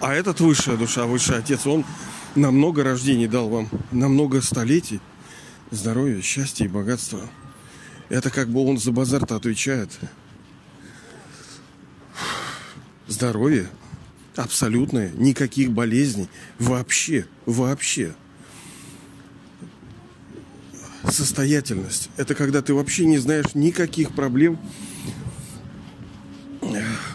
А 0.00 0.12
этот 0.12 0.40
высшая 0.40 0.76
душа, 0.76 1.06
высший 1.06 1.38
отец, 1.38 1.66
он 1.66 1.86
на 2.34 2.50
много 2.50 2.84
рождений 2.84 3.28
дал 3.28 3.48
вам, 3.48 3.70
на 3.90 4.08
много 4.08 4.42
столетий 4.42 5.00
здоровья, 5.70 6.20
счастья 6.20 6.66
и 6.66 6.68
богатства. 6.68 7.20
Это 8.10 8.28
как 8.28 8.50
бы 8.50 8.62
он 8.62 8.76
за 8.76 8.92
базар-то 8.92 9.36
отвечает. 9.36 9.90
Здоровье 13.06 13.70
абсолютное, 14.36 15.10
никаких 15.16 15.70
болезней, 15.70 16.28
вообще, 16.58 17.26
вообще 17.46 18.14
состоятельность. 21.10 22.10
Это 22.16 22.34
когда 22.34 22.62
ты 22.62 22.74
вообще 22.74 23.06
не 23.06 23.18
знаешь 23.18 23.54
никаких 23.54 24.12
проблем. 24.12 24.58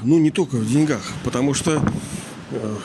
Ну, 0.03 0.19
не 0.19 0.31
только 0.31 0.55
в 0.55 0.67
деньгах. 0.67 1.01
Потому 1.23 1.53
что, 1.53 1.83
э, 2.51 2.75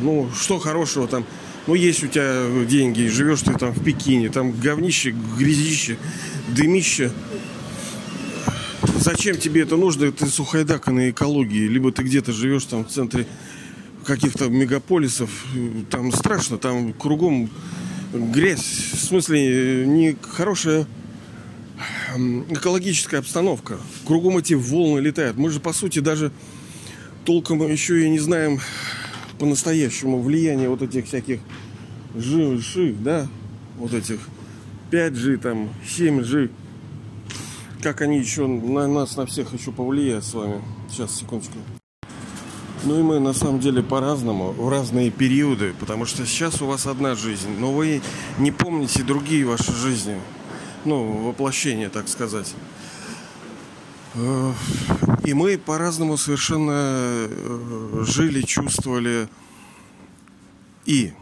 ну, 0.00 0.30
что 0.34 0.58
хорошего 0.58 1.08
там. 1.08 1.26
Ну, 1.66 1.74
есть 1.74 2.04
у 2.04 2.06
тебя 2.06 2.46
деньги, 2.64 3.08
живешь 3.08 3.42
ты 3.42 3.52
там 3.54 3.72
в 3.72 3.82
Пекине, 3.82 4.28
там 4.30 4.52
говнище, 4.52 5.10
грязище, 5.10 5.98
дымище. 6.48 7.10
Зачем 8.98 9.36
тебе 9.36 9.62
это 9.62 9.76
нужно? 9.76 10.12
Ты 10.12 10.26
сухайдака 10.26 10.92
на 10.92 11.10
экологии. 11.10 11.66
Либо 11.66 11.90
ты 11.90 12.02
где-то 12.02 12.32
живешь 12.32 12.64
там 12.64 12.84
в 12.84 12.88
центре 12.88 13.26
каких-то 14.06 14.48
мегаполисов. 14.48 15.30
Там 15.90 16.12
страшно, 16.12 16.58
там 16.58 16.92
кругом 16.92 17.50
грязь, 18.12 18.92
в 18.92 19.04
смысле, 19.04 19.86
не 19.86 20.16
хорошая 20.22 20.86
экологическая 22.48 23.18
обстановка. 23.18 23.78
Кругом 24.06 24.38
эти 24.38 24.54
волны 24.54 25.00
летают. 25.00 25.36
Мы 25.36 25.50
же, 25.50 25.60
по 25.60 25.72
сути, 25.72 25.98
даже 25.98 26.32
толком 27.24 27.60
еще 27.70 28.06
и 28.06 28.08
не 28.08 28.18
знаем 28.18 28.60
по-настоящему 29.38 30.22
влияние 30.22 30.68
вот 30.70 30.80
этих 30.80 31.06
всяких 31.06 31.40
жи, 32.14 32.94
да, 32.98 33.28
вот 33.76 33.92
этих 33.92 34.20
5G, 34.90 35.36
там, 35.38 35.68
7G. 35.84 36.50
Как 37.82 38.00
они 38.00 38.18
еще 38.18 38.46
на 38.46 38.88
нас, 38.88 39.16
на 39.16 39.26
всех 39.26 39.52
еще 39.52 39.72
повлияют 39.72 40.24
с 40.24 40.32
вами. 40.32 40.62
Сейчас, 40.90 41.14
секундочку. 41.18 41.58
Ну 42.84 43.00
и 43.00 43.02
мы 43.02 43.20
на 43.20 43.32
самом 43.32 43.60
деле 43.60 43.82
по-разному, 43.82 44.52
в 44.52 44.68
разные 44.68 45.10
периоды, 45.10 45.74
потому 45.80 46.06
что 46.06 46.26
сейчас 46.26 46.62
у 46.62 46.66
вас 46.66 46.86
одна 46.86 47.14
жизнь, 47.14 47.58
но 47.58 47.72
вы 47.72 48.02
не 48.38 48.52
помните 48.52 49.02
другие 49.02 49.44
ваши 49.44 49.72
жизни, 49.72 50.20
ну, 50.84 51.26
воплощение, 51.26 51.88
так 51.88 52.08
сказать. 52.08 52.54
Э, 54.14 54.52
и 55.24 55.34
мы 55.34 55.58
по-разному 55.58 56.16
совершенно 56.16 56.72
э, 56.72 58.04
жили, 58.06 58.42
чувствовали. 58.42 59.28
И 60.84 61.12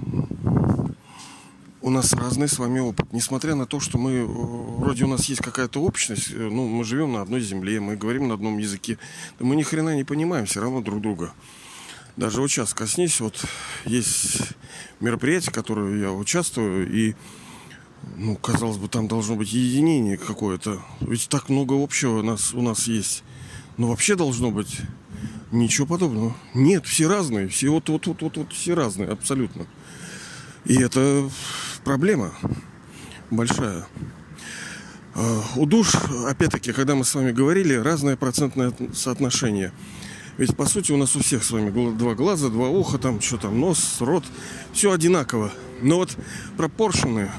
у 1.85 1.91
нас 1.91 2.15
разный 2.15 2.49
с 2.49 2.59
вами 2.59 2.81
опыт. 2.81 3.13
Несмотря 3.13 3.55
на 3.55 3.67
то, 3.67 3.79
что 3.79 3.99
мы, 3.99 4.13
э, 4.13 4.25
вроде 4.25 5.05
у 5.05 5.07
нас 5.07 5.27
есть 5.27 5.43
какая-то 5.43 5.83
общность, 5.83 6.31
ну, 6.35 6.67
мы 6.67 6.83
живем 6.83 7.13
на 7.13 7.21
одной 7.21 7.43
земле, 7.43 7.79
мы 7.79 7.95
говорим 7.95 8.27
на 8.29 8.35
одном 8.35 8.57
языке, 8.57 8.97
мы 9.39 9.55
ни 9.55 9.63
хрена 9.63 9.95
не 9.95 10.03
понимаем 10.03 10.47
все 10.47 10.63
равно 10.63 10.81
друг 10.81 11.03
друга. 11.03 11.35
Даже 12.17 12.41
вот 12.41 12.49
сейчас 12.49 12.73
коснись, 12.73 13.21
вот 13.21 13.45
есть 13.85 14.39
мероприятие, 15.01 15.51
в 15.51 15.55
которое 15.55 16.01
я 16.01 16.11
участвую, 16.11 16.91
и, 16.91 17.15
ну, 18.17 18.35
казалось 18.37 18.79
бы, 18.79 18.89
там 18.89 19.07
должно 19.07 19.37
быть 19.37 19.53
единение 19.53 20.17
какое-то. 20.17 20.81
Ведь 21.01 21.29
так 21.29 21.51
много 21.51 21.75
общего 21.75 22.21
у 22.21 22.23
нас, 22.23 22.55
у 22.55 22.63
нас 22.63 22.87
есть. 22.87 23.25
Но 23.77 23.89
вообще 23.89 24.17
должно 24.17 24.51
быть 24.51 24.81
ничего 25.53 25.87
подобного. 25.87 26.35
Нет, 26.55 26.87
все 26.87 27.09
разные, 27.09 27.49
все 27.49 27.69
вот, 27.69 27.91
вот, 27.91 28.07
вот, 28.07 28.23
вот 28.23 28.53
все 28.55 28.73
разные, 28.73 29.11
абсолютно. 29.11 29.67
И 30.65 30.81
это 30.81 31.29
проблема 31.85 32.33
большая. 33.31 33.87
А, 35.15 35.43
у 35.57 35.67
душ, 35.67 35.95
опять-таки, 36.27 36.73
когда 36.73 36.95
мы 36.95 37.05
с 37.05 37.15
вами 37.15 37.33
говорили, 37.33 37.75
разное 37.75 38.17
процентное 38.17 38.73
соотношение– 38.93 39.73
ведь 40.37 40.57
по 40.57 40.67
сути 40.67 40.91
у 40.91 40.97
нас 40.97 41.15
у 41.15 41.21
всех 41.21 41.45
с 41.45 41.51
вами 41.53 41.71
два 41.97 42.15
глаза, 42.15 42.49
два 42.49 42.69
уха, 42.69 42.99
там 42.99 43.21
что 43.21 43.37
там, 43.37 43.61
нос, 43.61 43.97
рот, 44.01 44.25
все 44.73 44.91
одинаково. 44.91 45.53
Но 45.81 45.97
вот 45.97 46.17
пропоршены 46.57 47.31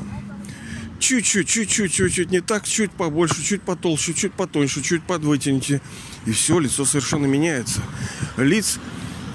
чуть-чуть, 0.99 1.47
чуть-чуть, 1.47 1.91
чуть-чуть 1.91 2.31
не 2.31 2.39
так, 2.39 2.65
чуть 2.65 2.91
побольше, 2.91 3.43
чуть 3.43 3.61
потолще, 3.61 4.13
чуть 4.13 4.33
потоньше, 4.33 4.81
чуть 4.81 5.03
подвытяните. 5.03 5.81
И 6.25 6.31
все, 6.31 6.57
лицо 6.57 6.85
совершенно 6.85 7.25
меняется. 7.25 7.81
Лиц 8.37 8.79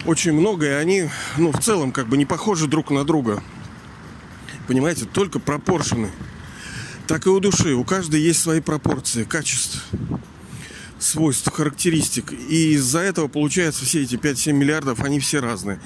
очень 0.06 0.32
много, 0.32 0.66
и 0.66 0.70
они, 0.70 1.10
ну, 1.36 1.52
в 1.52 1.60
целом, 1.60 1.92
как 1.92 2.08
бы 2.08 2.16
не 2.16 2.24
похожи 2.24 2.66
друг 2.66 2.90
на 2.90 3.04
друга. 3.04 3.42
Понимаете, 4.70 5.04
только 5.04 5.40
пропоршены. 5.40 6.12
Так 7.08 7.26
и 7.26 7.28
у 7.28 7.40
души. 7.40 7.74
У 7.74 7.82
каждой 7.82 8.20
есть 8.20 8.40
свои 8.40 8.60
пропорции, 8.60 9.24
качеств 9.24 9.84
свойств, 11.00 11.50
характеристик. 11.52 12.32
И 12.32 12.74
из-за 12.74 13.00
этого 13.00 13.26
получается 13.26 13.84
все 13.84 14.04
эти 14.04 14.14
5-7 14.14 14.52
миллиардов, 14.52 15.02
они 15.02 15.18
все 15.18 15.40
разные. 15.40 15.80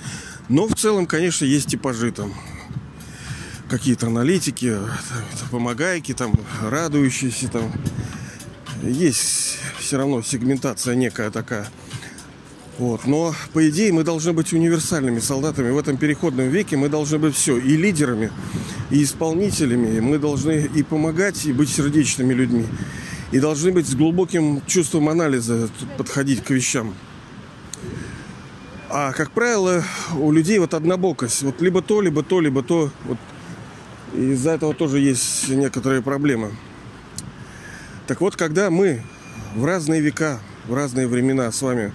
Но 0.51 0.69
в 0.69 0.75
целом, 0.75 1.07
конечно, 1.07 1.47
есть 1.47 1.69
типажи 1.69 2.13
там. 2.13 2.35
Какие-то 3.71 4.09
аналитики, 4.09 4.77
помогайки, 5.51 6.13
там, 6.13 6.35
радующиеся 6.61 7.49
там. 7.49 7.73
Есть 8.83 9.61
все 9.79 9.97
равно 9.97 10.21
сегментация 10.21 10.95
некая 10.95 11.31
такая. 11.31 11.71
Вот. 12.79 13.07
Но, 13.07 13.35
по 13.53 13.69
идее, 13.69 13.93
мы 13.93 14.03
должны 14.03 14.33
быть 14.33 14.53
универсальными 14.53 15.21
солдатами. 15.21 15.71
В 15.71 15.79
этом 15.79 15.97
переходном 15.97 16.49
веке 16.49 16.77
мы 16.77 16.89
должны 16.89 17.19
быть 17.19 17.37
все. 17.37 17.57
И 17.57 17.77
лидерами, 17.77 18.31
и 18.91 19.03
исполнителями. 19.03 20.01
Мы 20.01 20.19
должны 20.19 20.69
и 20.75 20.83
помогать, 20.83 21.47
и 21.47 21.53
быть 21.53 21.69
сердечными 21.69 22.35
людьми 22.35 22.67
и 23.35 23.41
должны 23.41 23.73
быть 23.73 23.89
с 23.89 23.97
глубоким 23.97 24.63
чувством 24.65 25.09
анализа 25.09 25.69
подходить 25.97 26.45
к 26.45 26.51
вещам. 26.51 26.95
А, 28.89 29.13
как 29.13 29.33
правило, 29.33 29.83
у 30.17 30.31
людей 30.31 30.61
вот 30.61 30.73
однобокость. 30.73 31.43
Вот 31.43 31.61
либо 31.61 31.83
то, 31.83 32.01
либо 32.01 32.23
то, 32.23 32.41
либо 32.41 32.63
то. 32.63 32.93
Вот. 33.05 33.19
из-за 34.13 34.53
этого 34.53 34.73
тоже 34.73 35.01
есть 35.01 35.49
некоторые 35.49 36.01
проблемы. 36.01 36.53
Так 38.07 38.21
вот, 38.21 38.37
когда 38.37 38.71
мы 38.71 39.03
в 39.57 39.65
разные 39.65 40.01
века, 40.01 40.39
в 40.69 40.75
разные 40.75 41.09
времена 41.09 41.51
с 41.51 41.61
вами 41.61 41.93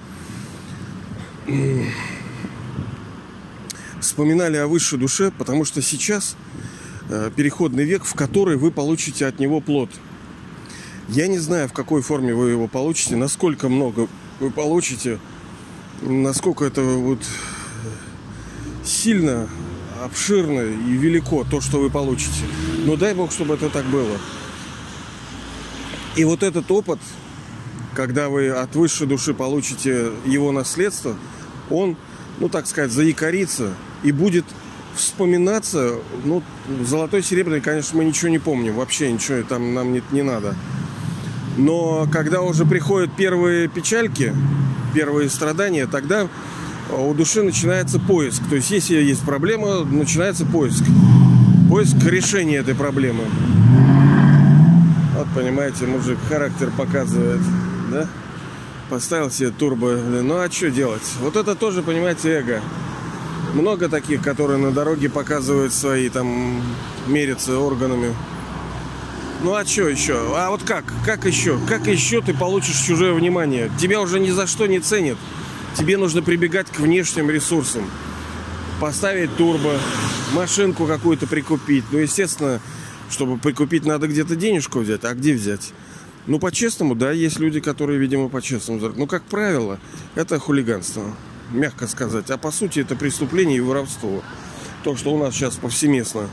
вспоминали 3.99 4.57
о 4.57 4.67
высшей 4.67 4.97
душе, 4.97 5.31
потому 5.37 5.65
что 5.65 5.81
сейчас 5.81 6.35
э, 7.09 7.31
переходный 7.35 7.85
век, 7.85 8.03
в 8.03 8.13
который 8.15 8.57
вы 8.57 8.71
получите 8.71 9.25
от 9.25 9.39
него 9.39 9.61
плод. 9.61 9.89
Я 11.09 11.27
не 11.27 11.39
знаю, 11.39 11.67
в 11.67 11.73
какой 11.73 12.01
форме 12.01 12.33
вы 12.33 12.51
его 12.51 12.67
получите, 12.67 13.15
насколько 13.15 13.69
много 13.69 14.07
вы 14.39 14.51
получите, 14.51 15.19
насколько 16.01 16.65
это 16.65 16.81
вот 16.81 17.19
сильно, 18.83 19.49
обширно 20.03 20.61
и 20.61 20.91
велико 20.93 21.43
то, 21.43 21.61
что 21.61 21.79
вы 21.79 21.89
получите. 21.89 22.43
Но 22.85 22.95
дай 22.95 23.13
Бог, 23.13 23.31
чтобы 23.31 23.55
это 23.55 23.69
так 23.69 23.85
было. 23.85 24.17
И 26.15 26.23
вот 26.23 26.43
этот 26.43 26.69
опыт, 26.71 26.99
когда 27.93 28.29
вы 28.29 28.49
от 28.49 28.75
высшей 28.75 29.07
души 29.07 29.33
получите 29.33 30.11
его 30.25 30.51
наследство, 30.51 31.15
он, 31.69 31.95
ну 32.39 32.49
так 32.49 32.67
сказать, 32.67 32.91
заикарится 32.91 33.73
и 34.03 34.11
будет 34.11 34.45
вспоминаться, 34.95 35.95
ну, 36.25 36.43
золотой, 36.85 37.23
серебряный, 37.23 37.61
конечно, 37.61 37.97
мы 37.97 38.05
ничего 38.05 38.29
не 38.29 38.39
помним, 38.39 38.75
вообще 38.75 39.11
ничего 39.11 39.41
там 39.43 39.73
нам 39.73 39.93
не, 39.93 40.01
не 40.11 40.23
надо. 40.23 40.55
Но 41.57 42.07
когда 42.11 42.41
уже 42.41 42.65
приходят 42.65 43.11
первые 43.15 43.67
печальки, 43.67 44.33
первые 44.93 45.29
страдания, 45.29 45.87
тогда 45.87 46.27
у 46.97 47.13
души 47.13 47.43
начинается 47.43 47.99
поиск. 47.99 48.41
То 48.49 48.55
есть, 48.55 48.71
если 48.71 48.95
есть 48.95 49.21
проблема, 49.21 49.83
начинается 49.83 50.45
поиск. 50.45 50.83
Поиск 51.69 51.95
решения 52.05 52.57
этой 52.57 52.75
проблемы. 52.75 53.23
Вот, 55.15 55.27
понимаете, 55.35 55.85
мужик 55.85 56.17
характер 56.27 56.71
показывает, 56.75 57.41
да? 57.91 58.07
Поставил 58.89 59.29
себе 59.29 59.51
турбо. 59.51 59.91
Ну, 59.93 60.39
а 60.39 60.49
что 60.49 60.71
делать? 60.71 61.03
Вот 61.19 61.35
это 61.35 61.55
тоже, 61.55 61.83
понимаете, 61.83 62.29
эго. 62.29 62.61
Много 63.53 63.87
таких, 63.87 64.21
которые 64.21 64.57
на 64.57 64.71
дороге 64.71 65.09
показывают 65.09 65.73
свои, 65.73 66.09
там, 66.09 66.61
мерятся 67.07 67.59
органами. 67.59 68.15
Ну 69.41 69.53
а 69.53 69.63
что 69.63 69.87
еще? 69.87 70.35
А 70.35 70.49
вот 70.49 70.63
как? 70.63 70.83
Как 71.05 71.25
еще? 71.25 71.57
Как 71.67 71.87
еще 71.87 72.21
ты 72.21 72.33
получишь 72.33 72.81
чужое 72.81 73.13
внимание? 73.13 73.71
Тебя 73.79 74.01
уже 74.01 74.19
ни 74.19 74.31
за 74.31 74.47
что 74.47 74.65
не 74.65 74.79
ценят. 74.79 75.17
Тебе 75.77 75.97
нужно 75.97 76.21
прибегать 76.21 76.67
к 76.69 76.79
внешним 76.79 77.29
ресурсам. 77.29 77.89
Поставить 78.81 79.35
турбо, 79.37 79.77
машинку 80.33 80.85
какую-то 80.85 81.25
прикупить. 81.25 81.85
Ну, 81.91 81.99
естественно, 81.99 82.59
чтобы 83.09 83.37
прикупить, 83.37 83.85
надо 83.85 84.07
где-то 84.07 84.35
денежку 84.35 84.79
взять. 84.79 85.05
А 85.05 85.13
где 85.13 85.33
взять? 85.33 85.73
Ну, 86.27 86.39
по-честному, 86.39 86.95
да, 86.95 87.11
есть 87.11 87.39
люди, 87.39 87.59
которые, 87.59 87.99
видимо, 87.99 88.29
по-честному. 88.29 88.93
Ну, 88.95 89.07
как 89.07 89.23
правило, 89.23 89.79
это 90.15 90.37
хулиганство, 90.37 91.15
мягко 91.51 91.87
сказать. 91.87 92.29
А 92.29 92.37
по 92.37 92.51
сути, 92.51 92.79
это 92.79 92.95
преступление 92.95 93.57
и 93.57 93.61
воровство. 93.61 94.21
То, 94.83 94.95
что 94.95 95.13
у 95.13 95.17
нас 95.17 95.33
сейчас 95.33 95.55
повсеместно 95.55 96.29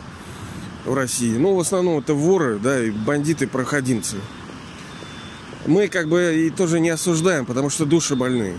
в 0.84 0.94
России. 0.94 1.36
Ну, 1.36 1.54
в 1.54 1.60
основном 1.60 1.98
это 1.98 2.14
воры, 2.14 2.58
да, 2.58 2.82
и 2.82 2.90
бандиты-проходимцы. 2.90 4.16
Мы 5.66 5.88
как 5.88 6.08
бы 6.08 6.46
и 6.46 6.50
тоже 6.50 6.78
не 6.78 6.90
осуждаем, 6.90 7.44
потому 7.44 7.70
что 7.70 7.84
души 7.84 8.14
больные. 8.14 8.56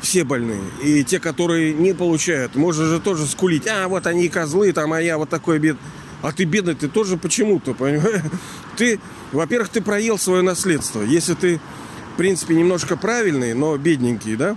Все 0.00 0.24
больные. 0.24 0.62
И 0.82 1.04
те, 1.04 1.20
которые 1.20 1.74
не 1.74 1.92
получают, 1.92 2.54
можно 2.54 2.86
же 2.86 3.00
тоже 3.00 3.26
скулить. 3.26 3.66
А, 3.66 3.88
вот 3.88 4.06
они 4.06 4.28
козлы, 4.28 4.72
там, 4.72 4.92
а 4.92 5.02
я 5.02 5.18
вот 5.18 5.28
такой 5.28 5.58
бед. 5.58 5.76
А 6.22 6.32
ты 6.32 6.44
бедный, 6.44 6.74
ты 6.74 6.88
тоже 6.88 7.16
почему-то, 7.16 7.74
понимаешь? 7.74 8.22
Ты, 8.76 9.00
во-первых, 9.32 9.70
ты 9.70 9.80
проел 9.80 10.18
свое 10.18 10.42
наследство. 10.42 11.02
Если 11.02 11.34
ты, 11.34 11.60
в 12.14 12.16
принципе, 12.16 12.54
немножко 12.54 12.96
правильный, 12.96 13.54
но 13.54 13.76
бедненький, 13.76 14.36
да? 14.36 14.56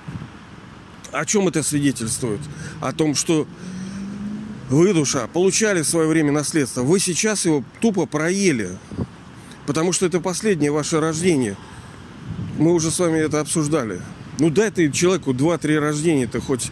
О 1.12 1.26
чем 1.26 1.48
это 1.48 1.64
свидетельствует? 1.64 2.42
О 2.82 2.92
том, 2.92 3.16
что 3.16 3.48
вы, 4.70 4.94
душа, 4.94 5.28
получали 5.28 5.82
в 5.82 5.88
свое 5.88 6.08
время 6.08 6.32
наследство. 6.32 6.84
Вы 6.84 7.00
сейчас 7.00 7.46
его 7.46 7.64
тупо 7.82 8.06
проели. 8.06 8.78
Потому 9.66 9.94
что 9.94 10.06
это 10.06 10.20
последнее 10.20 10.72
ваше 10.72 11.00
рождение. 11.00 11.56
Мы 12.58 12.74
уже 12.74 12.92
с 12.92 13.00
вами 13.00 13.20
это 13.20 13.40
обсуждали. 13.40 14.02
Ну 14.38 14.50
дай 14.50 14.70
ты 14.72 14.92
человеку 14.92 15.32
2-3 15.32 15.80
рождения-то 15.80 16.42
хоть 16.42 16.72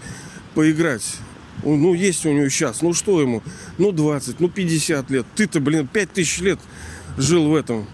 поиграть. 0.54 1.18
Ну, 1.64 1.94
есть 1.94 2.26
у 2.26 2.32
него 2.32 2.50
сейчас. 2.50 2.82
Ну, 2.82 2.94
что 2.94 3.20
ему? 3.20 3.42
Ну, 3.78 3.92
20, 3.92 4.40
ну, 4.40 4.48
50 4.48 5.10
лет. 5.10 5.26
Ты-то, 5.36 5.60
блин, 5.60 5.88
5000 5.92 6.40
лет 6.42 6.60
жил 7.18 7.50
в 7.50 7.56
этом. 7.56 7.88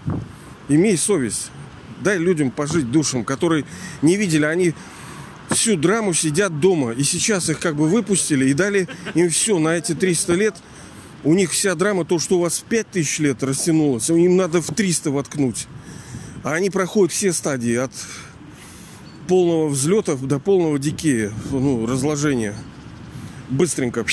Имей 0.70 0.98
совесть. 0.98 1.50
Дай 2.02 2.18
людям 2.18 2.52
пожить 2.52 2.92
душам, 2.92 3.24
которые 3.24 3.66
не 4.02 4.18
видели. 4.18 4.46
Они 4.46 4.74
всю 5.50 5.76
драму 5.76 6.14
сидят 6.14 6.60
дома. 6.60 6.92
И 6.92 7.04
сейчас 7.04 7.50
их 7.50 7.60
как 7.60 7.76
бы 7.76 7.88
выпустили 7.88 8.50
и 8.50 8.54
дали 8.54 8.88
им 9.14 9.30
все 9.30 9.58
на 9.60 9.70
эти 9.70 9.94
300 9.94 10.34
лет. 10.34 10.56
У 11.24 11.34
них 11.34 11.52
вся 11.52 11.74
драма, 11.76 12.04
то, 12.04 12.20
что 12.20 12.38
у 12.38 12.42
вас 12.42 12.60
в 12.60 12.64
5000 12.64 13.20
лет 13.20 13.44
растянулось, 13.44 14.10
им 14.10 14.36
надо 14.36 14.62
в 14.62 14.68
300 14.68 15.10
воткнуть. 15.10 15.68
А 16.44 16.54
они 16.54 16.70
проходят 16.70 17.14
все 17.14 17.32
стадии 17.32 17.76
от 17.76 17.92
полного 19.30 19.70
взлета 19.70 20.18
до 20.18 20.40
полного 20.40 20.78
дикея, 20.78 21.32
ну, 21.50 21.86
разложения. 21.86 22.54
Быстренько. 23.50 24.06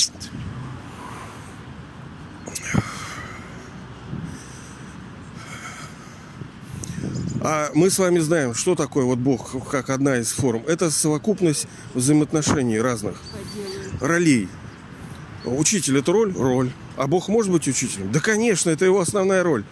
А 7.42 7.70
мы 7.74 7.88
с 7.88 7.98
вами 7.98 8.18
знаем, 8.18 8.55
что 8.55 8.74
такое 8.74 9.05
вот 9.05 9.18
Бог, 9.18 9.68
как 9.70 9.88
одна 9.88 10.18
из 10.18 10.31
форм. 10.31 10.62
Это 10.66 10.90
совокупность 10.90 11.66
взаимоотношений 11.94 12.79
разных, 12.79 13.16
ролей. 14.00 14.48
Учитель 15.46 15.98
это 15.98 16.12
роль? 16.12 16.35
Роль. 16.35 16.70
А 16.98 17.07
Бог 17.07 17.29
может 17.29 17.50
быть 17.50 17.66
учителем? 17.66 18.12
Да, 18.12 18.20
конечно, 18.20 18.68
это 18.68 18.85
его 18.85 19.00
основная 19.00 19.42
роль. 19.42 19.64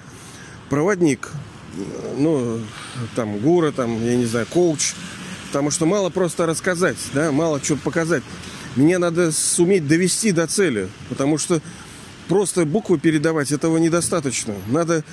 Проводник, 0.70 1.30
ну, 2.16 2.58
там, 3.14 3.38
гура, 3.38 3.70
там, 3.70 4.02
я 4.02 4.16
не 4.16 4.24
знаю, 4.24 4.46
коуч. 4.46 4.94
Потому 5.48 5.70
что 5.70 5.84
мало 5.84 6.08
просто 6.08 6.46
рассказать, 6.46 6.96
да, 7.12 7.32
мало 7.32 7.62
что 7.62 7.76
показать. 7.76 8.22
Мне 8.76 8.96
надо 8.96 9.30
суметь 9.30 9.86
довести 9.86 10.32
до 10.32 10.46
цели, 10.46 10.88
потому 11.08 11.36
что 11.36 11.60
просто 12.28 12.64
буквы 12.64 12.98
передавать 12.98 13.50
этого 13.50 13.78
недостаточно. 13.78 14.54
Надо 14.68 15.04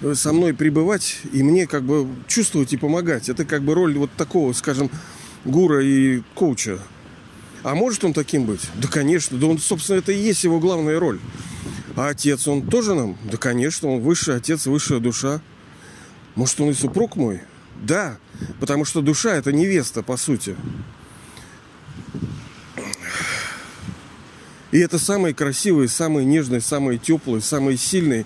э, 0.00 0.14
со 0.14 0.32
мной 0.32 0.54
пребывать 0.54 1.18
и 1.32 1.42
мне 1.42 1.66
как 1.66 1.84
бы 1.84 2.08
чувствовать 2.26 2.72
и 2.72 2.76
помогать. 2.76 3.28
Это 3.28 3.44
как 3.44 3.62
бы 3.62 3.74
роль 3.74 3.96
вот 3.96 4.10
такого, 4.16 4.52
скажем, 4.52 4.90
гура 5.44 5.84
и 5.84 6.22
коуча. 6.34 6.78
А 7.62 7.74
может 7.74 8.04
он 8.04 8.12
таким 8.12 8.44
быть? 8.44 8.62
Да, 8.74 8.88
конечно. 8.88 9.38
Да 9.38 9.46
он, 9.46 9.58
собственно, 9.58 9.98
это 9.98 10.12
и 10.12 10.18
есть 10.18 10.42
его 10.44 10.58
главная 10.58 10.98
роль. 10.98 11.20
А 11.94 12.08
отец, 12.08 12.48
он 12.48 12.66
тоже 12.66 12.94
нам? 12.94 13.16
Да, 13.30 13.36
конечно, 13.36 13.88
он 13.88 14.00
высший 14.00 14.36
отец, 14.36 14.66
высшая 14.66 14.98
душа. 14.98 15.40
Может, 16.34 16.60
он 16.60 16.70
и 16.70 16.74
супруг 16.74 17.16
мой? 17.16 17.42
Да, 17.82 18.16
потому 18.60 18.84
что 18.84 19.02
душа– 19.02 19.34
это 19.36 19.52
невеста, 19.52 20.02
по 20.02 20.16
сути. 20.16 20.56
И 24.72 24.78
это 24.78 24.98
самые 24.98 25.34
красивые, 25.34 25.88
самые 25.88 26.24
нежные, 26.24 26.62
самые 26.62 26.98
теплые, 26.98 27.42
самые 27.42 27.76
сильные, 27.76 28.24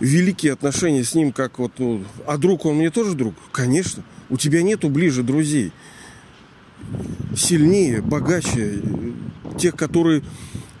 великие 0.00 0.52
отношения 0.52 1.04
с 1.04 1.14
ним, 1.14 1.32
как 1.32 1.58
вот, 1.58 1.72
ну, 1.78 2.04
а 2.26 2.38
друг 2.38 2.64
он 2.64 2.76
мне 2.76 2.90
тоже 2.90 3.14
друг? 3.14 3.34
Конечно. 3.52 4.04
У 4.30 4.36
тебя 4.36 4.62
нету 4.62 4.88
ближе 4.88 5.22
друзей. 5.22 5.72
Сильнее, 7.36 8.00
богаче, 8.02 8.80
тех, 9.58 9.74
которые 9.74 10.22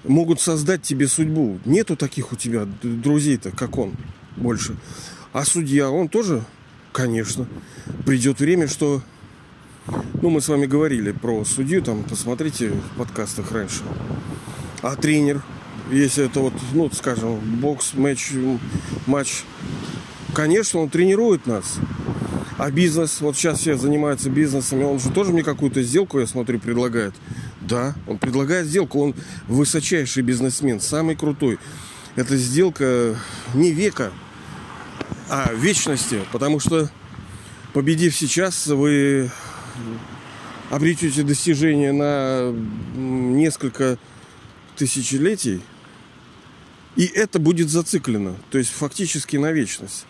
могут 0.04 0.40
создать 0.40 0.82
тебе 0.82 1.08
судьбу. 1.08 1.58
Нету 1.64 1.96
таких 1.96 2.32
у 2.32 2.36
тебя 2.36 2.66
друзей-то, 2.82 3.50
как 3.50 3.78
он, 3.78 3.94
больше. 4.36 4.76
А 5.32 5.44
судья, 5.44 5.90
он 5.90 6.08
тоже, 6.08 6.44
конечно. 6.92 7.48
Придет 8.06 8.38
время, 8.38 8.68
что 8.68 9.02
ну, 10.22 10.30
мы 10.30 10.40
с 10.40 10.48
вами 10.48 10.66
говорили 10.66 11.12
про 11.12 11.44
судью, 11.44 11.82
там, 11.82 12.04
посмотрите 12.04 12.70
в 12.70 12.98
подкастах 12.98 13.50
раньше. 13.52 13.82
А 14.84 14.96
тренер, 14.96 15.42
если 15.90 16.26
это 16.26 16.40
вот, 16.40 16.52
ну, 16.74 16.90
скажем, 16.92 17.38
бокс, 17.38 17.94
матч, 17.94 18.32
матч, 19.06 19.44
конечно, 20.34 20.80
он 20.80 20.90
тренирует 20.90 21.46
нас. 21.46 21.78
А 22.58 22.70
бизнес, 22.70 23.22
вот 23.22 23.34
сейчас 23.34 23.60
все 23.60 23.78
занимаются 23.78 24.28
бизнесами, 24.28 24.84
он 24.84 25.00
же 25.00 25.08
тоже 25.08 25.32
мне 25.32 25.42
какую-то 25.42 25.82
сделку, 25.82 26.20
я 26.20 26.26
смотрю, 26.26 26.60
предлагает. 26.60 27.14
Да, 27.62 27.94
он 28.06 28.18
предлагает 28.18 28.66
сделку, 28.66 29.00
он 29.00 29.14
высочайший 29.48 30.22
бизнесмен, 30.22 30.80
самый 30.80 31.16
крутой. 31.16 31.58
Это 32.14 32.36
сделка 32.36 33.16
не 33.54 33.72
века, 33.72 34.12
а 35.30 35.50
вечности, 35.54 36.20
потому 36.30 36.60
что 36.60 36.90
победив 37.72 38.14
сейчас, 38.14 38.66
вы 38.66 39.30
обретете 40.68 41.22
достижения 41.22 41.92
на 41.92 42.52
несколько 42.94 43.98
тысячелетий, 44.76 45.62
и 46.96 47.04
это 47.06 47.38
будет 47.38 47.70
зациклено, 47.70 48.36
то 48.50 48.58
есть 48.58 48.70
фактически 48.70 49.36
на 49.36 49.52
вечность. 49.52 50.06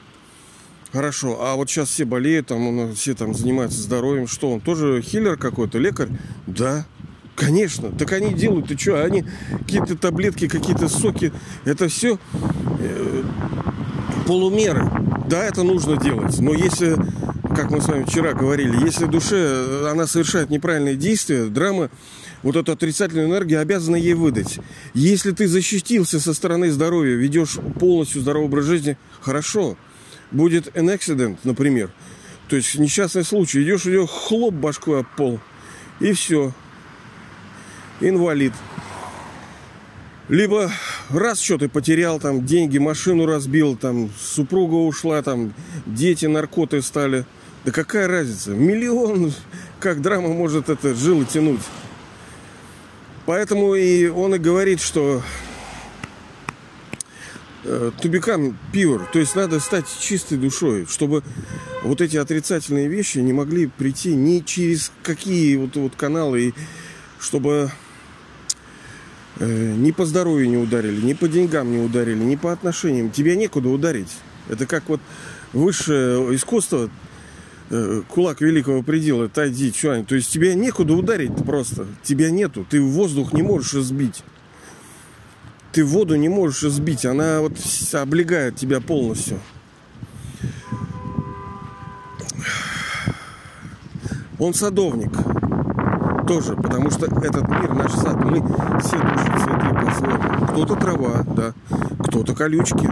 Хорошо, 0.94 1.38
а 1.40 1.57
вот 1.57 1.68
сейчас 1.68 1.88
все 1.88 2.05
болеют, 2.05 2.46
там, 2.46 2.94
все 2.94 3.14
там 3.14 3.35
занимаются 3.35 3.83
здоровьем. 3.83 4.29
Что, 4.29 4.53
он 4.53 4.61
тоже 4.61 5.03
хиллер 5.03 5.37
какой-то, 5.37 5.77
лекарь? 5.77 6.09
Да, 6.46 6.87
конечно. 7.35 7.90
Так 7.90 8.12
они 8.12 8.33
делают, 8.33 8.68
ты 8.68 8.79
что, 8.79 9.03
они 9.03 9.24
какие-то 9.59 9.96
таблетки, 9.96 10.46
какие-то 10.46 10.88
соки, 10.88 11.33
это 11.64 11.88
все 11.88 12.20
э, 12.79 13.24
полумеры. 14.24 14.88
Да, 15.29 15.42
это 15.42 15.64
нужно 15.64 15.96
делать, 15.96 16.38
но 16.38 16.55
если, 16.55 16.94
как 17.57 17.72
мы 17.72 17.81
с 17.81 17.88
вами 17.88 18.05
вчера 18.05 18.33
говорили, 18.33 18.85
если 18.85 19.07
душе 19.07 19.37
э, 19.37 19.88
она 19.90 20.07
совершает 20.07 20.50
неправильные 20.50 20.94
действия, 20.94 21.46
драма 21.46 21.90
вот 22.44 22.57
эту 22.57 22.72
отрицательную 22.72 23.26
энергию 23.26 23.61
обязана 23.61 23.96
ей 23.96 24.12
выдать. 24.14 24.61
Если 24.92 25.33
ты 25.33 25.48
защитился 25.48 26.20
со 26.20 26.35
стороны 26.35 26.70
здоровья, 26.70 27.16
ведешь 27.16 27.59
полностью 27.80 28.20
здоровый 28.20 28.48
образ 28.48 28.66
жизни, 28.66 28.98
хорошо 29.20 29.76
будет 30.30 30.68
an 30.76 30.94
accident, 30.94 31.38
например, 31.42 31.90
то 32.48 32.57
есть 32.57 32.78
несчастный 32.78 33.24
случай, 33.24 33.62
идешь, 33.62 33.87
идешь, 33.87 34.11
хлоп 34.11 34.52
башкой 34.54 35.00
об 35.00 35.07
пол, 35.16 35.40
и 36.00 36.12
все, 36.12 36.52
инвалид. 38.00 38.52
Либо 40.28 40.70
раз 41.09 41.40
что 41.40 41.59
ты 41.59 41.68
потерял, 41.68 42.20
там, 42.20 42.44
деньги, 42.44 42.78
машину 42.78 43.26
разбил, 43.26 43.76
там, 43.76 44.11
супруга 44.18 44.74
ушла, 44.74 45.22
там, 45.22 45.54
дети 45.87 46.26
наркоты 46.26 46.83
стали. 46.83 47.24
Да 47.64 47.72
какая 47.72 48.09
разница? 48.09 48.50
Миллион, 48.50 49.33
как 49.80 50.02
драма 50.02 50.28
может 50.28 50.68
это 50.68 50.94
жилы 50.94 51.24
тянуть. 51.24 51.61
Поэтому 53.26 53.74
и 53.74 54.06
он 54.08 54.34
и 54.34 54.38
говорит, 54.38 54.80
что 54.80 55.22
э, 57.64 57.90
become 58.02 58.54
pure, 58.72 59.02
то 59.10 59.18
есть 59.18 59.34
надо 59.34 59.60
стать 59.60 59.87
чистой 59.98 60.37
душой, 60.37 60.87
чтобы 60.87 61.22
вот 61.82 62.02
эти 62.02 62.18
отрицательные 62.18 62.88
вещи 62.88 63.18
не 63.18 63.32
могли 63.32 63.66
прийти 63.66 64.14
ни 64.14 64.40
через 64.40 64.92
какие 65.02 65.56
вот, 65.56 65.74
вот 65.76 65.94
каналы, 65.96 66.54
чтобы 67.18 67.70
э, 69.38 69.74
ни 69.76 69.90
по 69.90 70.04
здоровью 70.04 70.50
не 70.50 70.58
ударили, 70.58 71.00
ни 71.00 71.14
по 71.14 71.26
деньгам 71.26 71.72
не 71.72 71.78
ударили, 71.78 72.22
ни 72.22 72.37
по 72.37 72.52
отношениям. 72.52 73.10
Тебе 73.10 73.37
некуда 73.37 73.70
ударить. 73.70 74.12
Это 74.50 74.66
как 74.66 74.87
вот 74.88 75.00
высшее 75.54 76.34
искусство, 76.34 76.90
кулак 78.08 78.40
великого 78.40 78.82
предела, 78.82 79.28
тайди, 79.28 79.72
чуань. 79.72 80.04
То 80.04 80.14
есть 80.14 80.30
тебя 80.30 80.54
некуда 80.54 80.94
ударить 80.94 81.37
просто. 81.44 81.87
Тебя 82.02 82.30
нету. 82.30 82.66
Ты 82.68 82.80
в 82.80 82.88
воздух 82.90 83.32
не 83.32 83.42
можешь 83.42 83.72
сбить 83.82 84.22
ты 85.74 85.84
воду 85.84 86.14
не 86.14 86.28
можешь 86.28 86.70
сбить, 86.72 87.04
она 87.04 87.40
вот 87.40 87.54
облегает 87.94 88.54
тебя 88.54 88.80
полностью. 88.80 89.40
Он 94.38 94.54
садовник 94.54 95.10
тоже, 96.28 96.54
потому 96.54 96.90
что 96.92 97.06
этот 97.06 97.48
мир 97.48 97.74
наш 97.74 97.92
сад, 97.92 98.24
мы 98.24 98.40
все 98.80 98.98
души 98.98 99.32
цветы 99.42 99.74
по-своему. 99.74 100.46
Кто-то 100.46 100.76
трава, 100.76 101.24
да, 101.34 101.52
кто-то 102.04 102.34
колючки. 102.37 102.88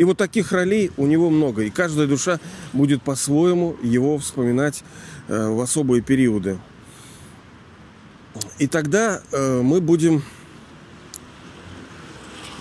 И 0.00 0.04
вот 0.04 0.16
таких 0.16 0.52
ролей 0.52 0.90
у 0.96 1.06
него 1.06 1.28
много. 1.28 1.62
И 1.62 1.70
каждая 1.70 2.06
душа 2.06 2.40
будет 2.72 3.02
по-своему 3.02 3.76
его 3.82 4.18
вспоминать 4.18 4.82
Э, 5.30 5.48
в 5.48 5.60
особые 5.60 6.02
периоды. 6.02 6.58
И 8.58 8.66
тогда 8.66 9.22
э, 9.30 9.60
мы 9.62 9.80
будем 9.80 10.24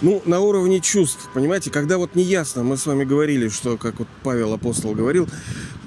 ну, 0.04 0.22
на 0.26 0.40
уровне 0.40 0.80
чувств, 0.80 1.32
понимаете, 1.34 1.72
когда 1.72 1.98
вот 1.98 2.14
неясно, 2.14 2.62
мы 2.62 2.78
с 2.78 2.86
вами 2.86 3.06
говорили, 3.06 3.50
что, 3.50 3.76
как 3.76 3.98
вот 3.98 4.08
Павел 4.22 4.54
Апостол 4.54 4.94
говорил, 4.94 5.28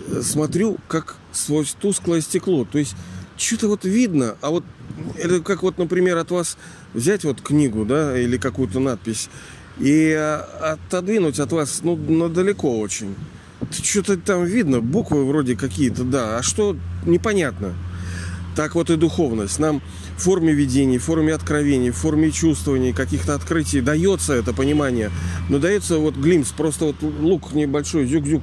э, 0.08 0.22
смотрю, 0.22 0.76
как 0.88 1.14
сквозь 1.30 1.76
тусклое 1.80 2.20
стекло. 2.20 2.64
То 2.64 2.78
есть, 2.78 2.96
что-то 3.36 3.68
вот 3.68 3.84
видно, 3.84 4.36
а 4.40 4.50
вот 4.50 4.64
это 5.16 5.40
как 5.40 5.62
вот, 5.62 5.78
например, 5.78 6.16
от 6.16 6.32
вас 6.32 6.58
взять 6.94 7.22
вот 7.22 7.42
книгу, 7.42 7.84
да, 7.84 8.18
или 8.18 8.38
какую-то 8.38 8.80
надпись, 8.80 9.30
и 9.78 10.12
отодвинуть 10.60 11.40
от 11.40 11.52
вас, 11.52 11.80
ну 11.82 12.28
далеко 12.28 12.78
очень 12.78 13.14
что-то 13.70 14.16
там 14.16 14.44
видно, 14.44 14.80
буквы 14.80 15.24
вроде 15.24 15.56
какие-то, 15.56 16.04
да, 16.04 16.38
а 16.38 16.42
что 16.42 16.76
непонятно. 17.06 17.74
Так 18.54 18.74
вот 18.74 18.90
и 18.90 18.96
духовность. 18.96 19.58
Нам 19.58 19.80
в 20.16 20.22
форме 20.22 20.52
видений, 20.52 20.98
в 20.98 21.04
форме 21.04 21.32
откровений, 21.32 21.90
в 21.90 21.96
форме 21.96 22.30
чувствований, 22.30 22.92
каких-то 22.92 23.34
открытий 23.34 23.80
дается 23.80 24.34
это 24.34 24.52
понимание. 24.52 25.10
Но 25.48 25.58
дается 25.58 25.96
вот 25.96 26.16
глимс, 26.16 26.52
просто 26.52 26.86
вот 26.86 26.96
лук 27.00 27.54
небольшой, 27.54 28.04
зюк-зюк. 28.04 28.42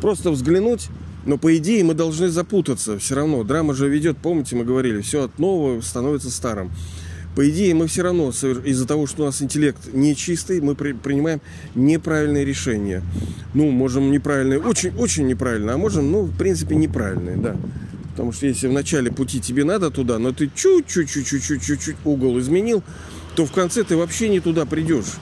Просто 0.00 0.30
взглянуть, 0.30 0.88
но 1.24 1.36
по 1.36 1.56
идее 1.56 1.82
мы 1.82 1.94
должны 1.94 2.28
запутаться 2.28 2.98
все 2.98 3.16
равно. 3.16 3.42
Драма 3.42 3.74
же 3.74 3.88
ведет, 3.88 4.18
помните, 4.18 4.54
мы 4.54 4.64
говорили, 4.64 5.00
все 5.00 5.24
от 5.24 5.38
нового 5.38 5.80
становится 5.80 6.30
старым 6.30 6.70
по 7.34 7.48
идее, 7.48 7.74
мы 7.74 7.88
все 7.88 8.02
равно 8.02 8.30
из-за 8.30 8.86
того, 8.86 9.06
что 9.06 9.22
у 9.22 9.26
нас 9.26 9.42
интеллект 9.42 9.92
нечистый, 9.92 10.60
мы 10.60 10.74
при, 10.74 10.92
принимаем 10.92 11.40
неправильные 11.74 12.44
решения. 12.44 13.02
Ну, 13.54 13.70
можем 13.70 14.10
неправильные, 14.12 14.60
очень, 14.60 14.96
очень 14.96 15.26
неправильно, 15.26 15.74
а 15.74 15.76
можем, 15.76 16.10
ну, 16.12 16.22
в 16.22 16.36
принципе, 16.36 16.76
неправильные, 16.76 17.36
да. 17.36 17.56
Потому 18.12 18.30
что 18.30 18.46
если 18.46 18.68
в 18.68 18.72
начале 18.72 19.10
пути 19.10 19.40
тебе 19.40 19.64
надо 19.64 19.90
туда, 19.90 20.20
но 20.20 20.32
ты 20.32 20.48
чуть-чуть-чуть-чуть-чуть 20.54 21.96
угол 22.04 22.38
изменил, 22.38 22.84
то 23.34 23.44
в 23.44 23.50
конце 23.50 23.82
ты 23.82 23.96
вообще 23.96 24.28
не 24.28 24.38
туда 24.38 24.64
придешь. 24.64 25.16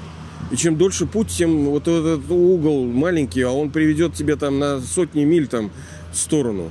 И 0.51 0.57
чем 0.57 0.77
дольше 0.77 1.07
путь, 1.07 1.29
тем 1.29 1.65
вот 1.65 1.89
этот 1.89 2.31
угол 2.31 2.85
маленький, 2.85 3.41
а 3.41 3.51
он 3.51 3.71
приведет 3.71 4.13
тебя 4.13 4.37
там 4.37 4.59
на 4.59 4.81
сотни 4.81 5.25
миль 5.25 5.47
там 5.47 5.71
в 6.13 6.19
сторону. 6.19 6.71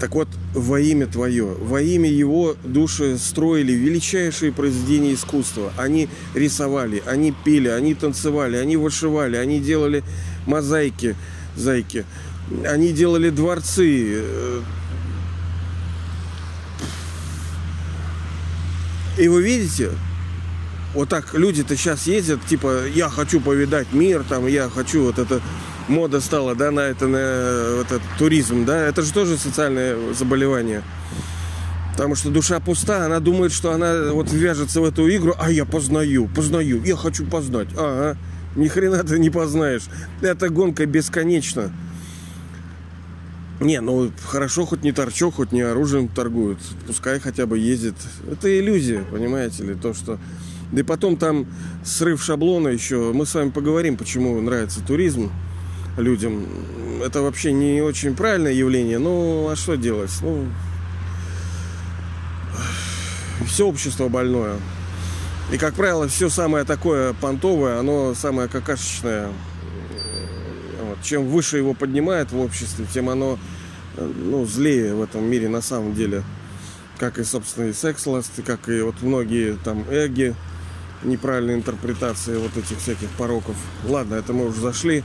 Так 0.00 0.14
вот, 0.14 0.28
во 0.54 0.78
имя 0.78 1.06
Твое, 1.06 1.44
во 1.44 1.82
имя 1.82 2.08
Его 2.08 2.54
души 2.62 3.18
строили 3.18 3.72
величайшие 3.72 4.52
произведения 4.52 5.14
искусства. 5.14 5.72
Они 5.76 6.08
рисовали, 6.34 7.02
они 7.04 7.34
пели, 7.44 7.68
они 7.68 7.94
танцевали, 7.94 8.56
они 8.56 8.76
вышивали, 8.76 9.36
они 9.36 9.60
делали 9.60 10.04
мозаики, 10.46 11.16
зайки, 11.56 12.04
они 12.64 12.92
делали 12.92 13.30
дворцы. 13.30 14.22
И 19.18 19.26
вы 19.26 19.42
видите, 19.42 19.90
вот 20.94 21.08
так 21.08 21.34
люди-то 21.34 21.76
сейчас 21.76 22.06
ездят, 22.06 22.44
типа, 22.46 22.86
я 22.86 23.08
хочу 23.08 23.40
повидать 23.40 23.92
мир, 23.92 24.24
там, 24.28 24.46
я 24.46 24.68
хочу 24.68 25.02
вот 25.02 25.18
это 25.18 25.42
мода 25.88 26.20
стала, 26.20 26.54
да, 26.54 26.70
на 26.70 26.80
это, 26.80 27.06
на 27.06 27.16
этот 27.82 28.02
туризм, 28.18 28.64
да, 28.64 28.78
это 28.78 29.02
же 29.02 29.12
тоже 29.12 29.36
социальное 29.36 29.96
заболевание. 30.14 30.82
Потому 31.92 32.14
что 32.14 32.30
душа 32.30 32.60
пуста, 32.60 33.06
она 33.06 33.18
думает, 33.18 33.52
что 33.52 33.72
она 33.72 34.12
вот 34.12 34.30
вяжется 34.30 34.80
в 34.80 34.84
эту 34.84 35.08
игру, 35.08 35.34
а 35.38 35.50
я 35.50 35.64
познаю, 35.64 36.28
познаю, 36.28 36.82
я 36.84 36.96
хочу 36.96 37.26
познать. 37.26 37.68
Ага, 37.76 38.16
ни 38.54 38.68
хрена 38.68 39.02
ты 39.02 39.18
не 39.18 39.30
познаешь. 39.30 39.82
Эта 40.20 40.48
гонка 40.48 40.86
бесконечна. 40.86 41.72
Не, 43.60 43.80
ну 43.80 44.12
хорошо, 44.24 44.64
хоть 44.64 44.84
не 44.84 44.92
торчок, 44.92 45.34
хоть 45.34 45.50
не 45.50 45.62
оружием 45.62 46.06
торгуют. 46.06 46.60
Пускай 46.86 47.18
хотя 47.18 47.46
бы 47.46 47.58
ездит. 47.58 47.96
Это 48.30 48.56
иллюзия, 48.56 49.02
понимаете 49.10 49.64
ли, 49.64 49.74
то, 49.74 49.92
что... 49.92 50.20
Да 50.70 50.80
и 50.80 50.84
потом 50.84 51.16
там 51.16 51.46
срыв 51.84 52.22
шаблона 52.22 52.68
еще. 52.68 53.12
Мы 53.12 53.26
с 53.26 53.34
вами 53.34 53.50
поговорим, 53.50 53.96
почему 53.96 54.40
нравится 54.40 54.80
туризм 54.86 55.32
людям. 55.98 56.46
Это 57.04 57.22
вообще 57.22 57.52
не 57.52 57.80
очень 57.80 58.14
правильное 58.14 58.52
явление, 58.52 58.98
ну 58.98 59.48
а 59.48 59.56
что 59.56 59.76
делать? 59.76 60.12
Ну, 60.22 60.46
все 63.46 63.66
общество 63.66 64.08
больное. 64.08 64.56
И, 65.52 65.56
как 65.56 65.74
правило, 65.74 66.08
все 66.08 66.28
самое 66.28 66.64
такое 66.64 67.14
понтовое, 67.14 67.78
оно 67.78 68.14
самое 68.14 68.48
какашечное. 68.48 69.28
Вот. 70.82 70.98
Чем 71.02 71.26
выше 71.26 71.56
его 71.56 71.74
поднимает 71.74 72.32
в 72.32 72.38
обществе, 72.38 72.86
тем 72.92 73.08
оно 73.08 73.38
ну, 73.96 74.44
злее 74.44 74.94
в 74.94 75.02
этом 75.02 75.24
мире 75.24 75.48
на 75.48 75.62
самом 75.62 75.94
деле. 75.94 76.22
Как 76.98 77.18
и, 77.18 77.24
собственно, 77.24 77.66
и 77.66 77.72
секс-ласт, 77.72 78.32
как 78.44 78.68
и 78.68 78.82
вот 78.82 78.96
многие 79.02 79.56
там 79.64 79.84
эги, 79.88 80.34
неправильные 81.04 81.56
интерпретации 81.56 82.36
вот 82.36 82.56
этих 82.56 82.78
всяких 82.78 83.08
пороков. 83.10 83.56
Ладно, 83.84 84.16
это 84.16 84.32
мы 84.32 84.48
уже 84.48 84.60
зашли. 84.60 85.02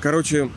Короче, 0.00 0.50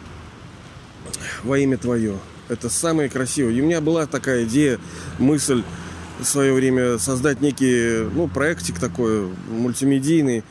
во 1.43 1.57
имя 1.57 1.77
Твое. 1.77 2.17
Это 2.49 2.69
самое 2.69 3.09
красивое. 3.09 3.53
И 3.53 3.61
у 3.61 3.65
меня 3.65 3.81
была 3.81 4.05
такая 4.05 4.43
идея, 4.43 4.79
мысль 5.19 5.63
в 6.19 6.25
свое 6.25 6.53
время 6.53 6.97
создать 6.99 7.41
некий, 7.41 8.09
ну, 8.13 8.27
проектик 8.27 8.79
такой 8.79 9.29
мультимедийный, 9.49 10.43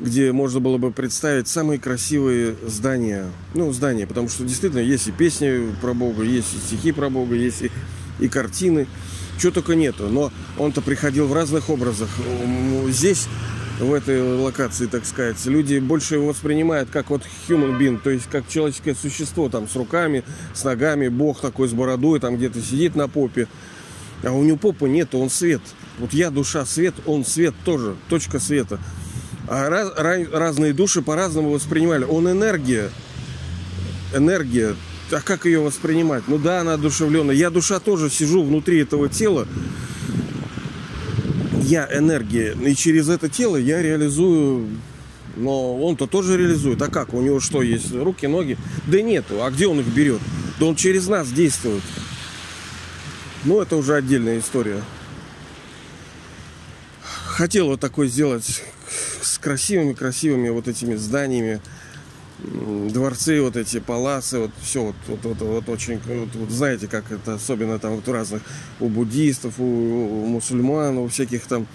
где 0.00 0.32
можно 0.32 0.58
было 0.58 0.78
бы 0.78 0.90
представить 0.90 1.46
самые 1.46 1.78
красивые 1.78 2.56
здания. 2.66 3.26
Ну, 3.54 3.72
здания, 3.72 4.06
потому 4.06 4.28
что 4.28 4.44
действительно 4.44 4.80
есть 4.80 5.06
и 5.06 5.12
песни 5.12 5.72
про 5.80 5.94
Бога, 5.94 6.24
есть 6.24 6.54
и 6.54 6.58
стихи 6.58 6.90
про 6.90 7.08
Бога, 7.08 7.36
есть 7.36 7.62
и, 7.62 7.70
и 8.18 8.28
картины. 8.28 8.88
Чего 9.38 9.52
только 9.52 9.74
нету. 9.74 10.08
Но 10.08 10.32
он-то 10.58 10.80
приходил 10.80 11.26
в 11.26 11.32
разных 11.32 11.70
образах. 11.70 12.08
Здесь, 12.88 13.28
в 13.78 13.92
этой 13.92 14.22
локации, 14.22 14.86
так 14.86 15.04
сказать, 15.06 15.44
люди 15.46 15.78
больше 15.78 16.14
его 16.14 16.28
воспринимают 16.28 16.90
как 16.90 17.10
вот 17.10 17.22
human 17.48 17.78
being, 17.78 17.98
то 18.02 18.10
есть 18.10 18.26
как 18.30 18.48
человеческое 18.48 18.94
существо, 18.94 19.48
там, 19.48 19.68
с 19.68 19.74
руками, 19.74 20.24
с 20.54 20.64
ногами, 20.64 21.08
Бог 21.08 21.40
такой 21.40 21.68
с 21.68 21.72
бородой, 21.72 22.20
там 22.20 22.36
где-то 22.36 22.60
сидит 22.60 22.94
на 22.94 23.08
попе. 23.08 23.48
А 24.22 24.30
у 24.30 24.44
него 24.44 24.56
попы 24.56 24.88
нет, 24.88 25.14
он 25.14 25.30
свет. 25.30 25.62
Вот 25.98 26.12
я 26.12 26.30
душа 26.30 26.64
свет, 26.64 26.94
он 27.06 27.24
свет 27.24 27.54
тоже, 27.64 27.96
точка 28.08 28.38
света. 28.38 28.78
А 29.48 29.68
раз, 29.68 29.92
раз, 29.96 30.28
разные 30.32 30.72
души 30.72 31.02
по-разному 31.02 31.50
воспринимали. 31.50 32.04
Он 32.04 32.30
энергия. 32.30 32.90
Энергия. 34.14 34.76
А 35.10 35.20
как 35.20 35.44
ее 35.44 35.60
воспринимать? 35.60 36.24
Ну 36.28 36.38
да, 36.38 36.60
она 36.60 36.74
одушевленная. 36.74 37.34
Я 37.34 37.50
душа 37.50 37.80
тоже 37.80 38.08
сижу 38.08 38.42
внутри 38.44 38.80
этого 38.80 39.08
тела. 39.08 39.46
Я 41.62 41.88
энергия. 41.92 42.54
И 42.54 42.74
через 42.74 43.08
это 43.08 43.28
тело 43.28 43.56
я 43.56 43.82
реализую 43.82 44.68
но 45.36 45.76
он-то 45.82 46.06
тоже 46.06 46.36
реализует. 46.36 46.80
А 46.82 46.88
как? 46.88 47.14
У 47.14 47.22
него 47.22 47.40
что, 47.40 47.62
есть 47.62 47.92
руки, 47.92 48.26
ноги? 48.26 48.58
Да 48.86 49.00
нету. 49.00 49.42
А 49.42 49.50
где 49.50 49.66
он 49.66 49.80
их 49.80 49.86
берет? 49.86 50.20
Да 50.58 50.66
он 50.66 50.76
через 50.76 51.08
нас 51.08 51.30
действует. 51.30 51.82
Ну, 53.44 53.60
это 53.60 53.76
уже 53.76 53.94
отдельная 53.94 54.38
история. 54.38 54.82
Хотел 57.02 57.68
вот 57.68 57.80
такой 57.80 58.08
сделать 58.08 58.62
с 59.22 59.38
красивыми-красивыми 59.38 60.50
вот 60.50 60.68
этими 60.68 60.94
зданиями, 60.96 61.60
дворцы, 62.42 63.40
вот 63.40 63.56
эти 63.56 63.78
паласы, 63.78 64.38
вот 64.38 64.50
все 64.62 64.82
вот, 64.82 64.94
вот, 65.06 65.24
вот, 65.24 65.40
вот 65.40 65.68
очень, 65.68 66.00
вот, 66.04 66.28
вот 66.34 66.50
знаете, 66.50 66.88
как 66.88 67.10
это 67.12 67.34
особенно 67.34 67.78
там 67.78 67.96
вот 67.96 68.08
у 68.08 68.12
разных, 68.12 68.42
у 68.80 68.88
буддистов, 68.88 69.54
у, 69.58 69.64
у 69.64 70.26
мусульман, 70.26 70.98
у 70.98 71.08
всяких 71.08 71.46
там 71.46 71.66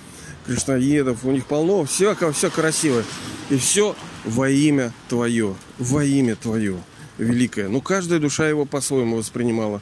кришнаедов, 0.46 1.24
у 1.26 1.32
них 1.32 1.46
полно, 1.46 1.86
все, 1.86 2.16
все 2.34 2.50
красиво. 2.50 3.04
И 3.50 3.58
все 3.58 3.96
во 4.26 4.50
имя 4.50 4.94
Твое, 5.10 5.56
во 5.78 6.04
имя 6.04 6.36
Твое, 6.36 6.78
великое. 7.18 7.70
Ну, 7.70 7.82
каждая 7.82 8.20
душа 8.20 8.48
его 8.48 8.66
по-своему 8.66 9.18
воспринимала. 9.18 9.82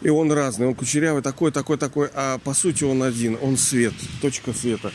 И 0.00 0.08
он 0.08 0.32
разный, 0.32 0.66
он 0.66 0.74
кучерявый, 0.74 1.22
такой, 1.22 1.52
такой, 1.52 1.76
такой, 1.76 2.08
а 2.14 2.38
по 2.38 2.54
сути 2.54 2.84
он 2.84 3.02
один, 3.02 3.36
он 3.42 3.58
свет, 3.58 3.92
точка 4.22 4.52
света. 4.54 4.92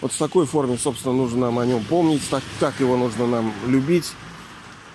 Вот 0.00 0.12
в 0.12 0.18
такой 0.18 0.46
форме, 0.46 0.78
собственно, 0.78 1.14
нужно 1.14 1.40
нам 1.46 1.58
о 1.58 1.66
нем 1.66 1.82
помнить, 1.84 2.22
так, 2.30 2.42
так 2.60 2.78
его 2.78 2.96
нужно 2.96 3.26
нам 3.26 3.52
любить, 3.66 4.12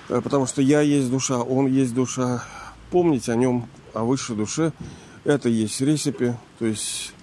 потому 0.09 0.45
что 0.45 0.61
я 0.61 0.81
есть 0.81 1.09
душа, 1.09 1.39
он 1.41 1.67
есть 1.67 1.93
душа. 1.93 2.43
Помнить 2.91 3.29
о 3.29 3.35
нем, 3.35 3.67
о 3.93 4.03
высшей 4.03 4.35
душе, 4.35 4.73
это 5.23 5.47
есть 5.47 5.79
рецепи, 5.79 6.35
то 6.57 6.65
есть 6.65 7.13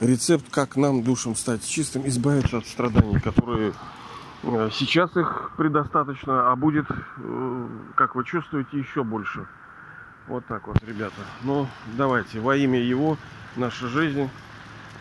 рецепт, 0.00 0.44
как 0.50 0.76
нам 0.76 1.02
душам 1.02 1.34
стать 1.34 1.66
чистым, 1.66 2.06
избавиться 2.06 2.58
от 2.58 2.66
страданий, 2.66 3.18
которые 3.18 3.72
э, 4.44 4.70
сейчас 4.72 5.16
их 5.16 5.50
предостаточно, 5.56 6.52
а 6.52 6.54
будет, 6.54 6.86
э, 6.90 7.68
как 7.96 8.14
вы 8.14 8.24
чувствуете, 8.24 8.78
еще 8.78 9.02
больше. 9.02 9.48
Вот 10.28 10.46
так 10.46 10.68
вот, 10.68 10.76
ребята. 10.86 11.22
Ну, 11.42 11.66
давайте, 11.96 12.38
во 12.38 12.54
имя 12.54 12.80
его, 12.80 13.16
наша 13.56 13.88
жизнь, 13.88 14.30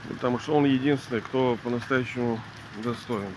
потому 0.10 0.40
что 0.40 0.56
он 0.56 0.66
единственный, 0.66 1.22
кто 1.22 1.58
по-настоящему 1.64 2.40
достоин. 2.84 3.30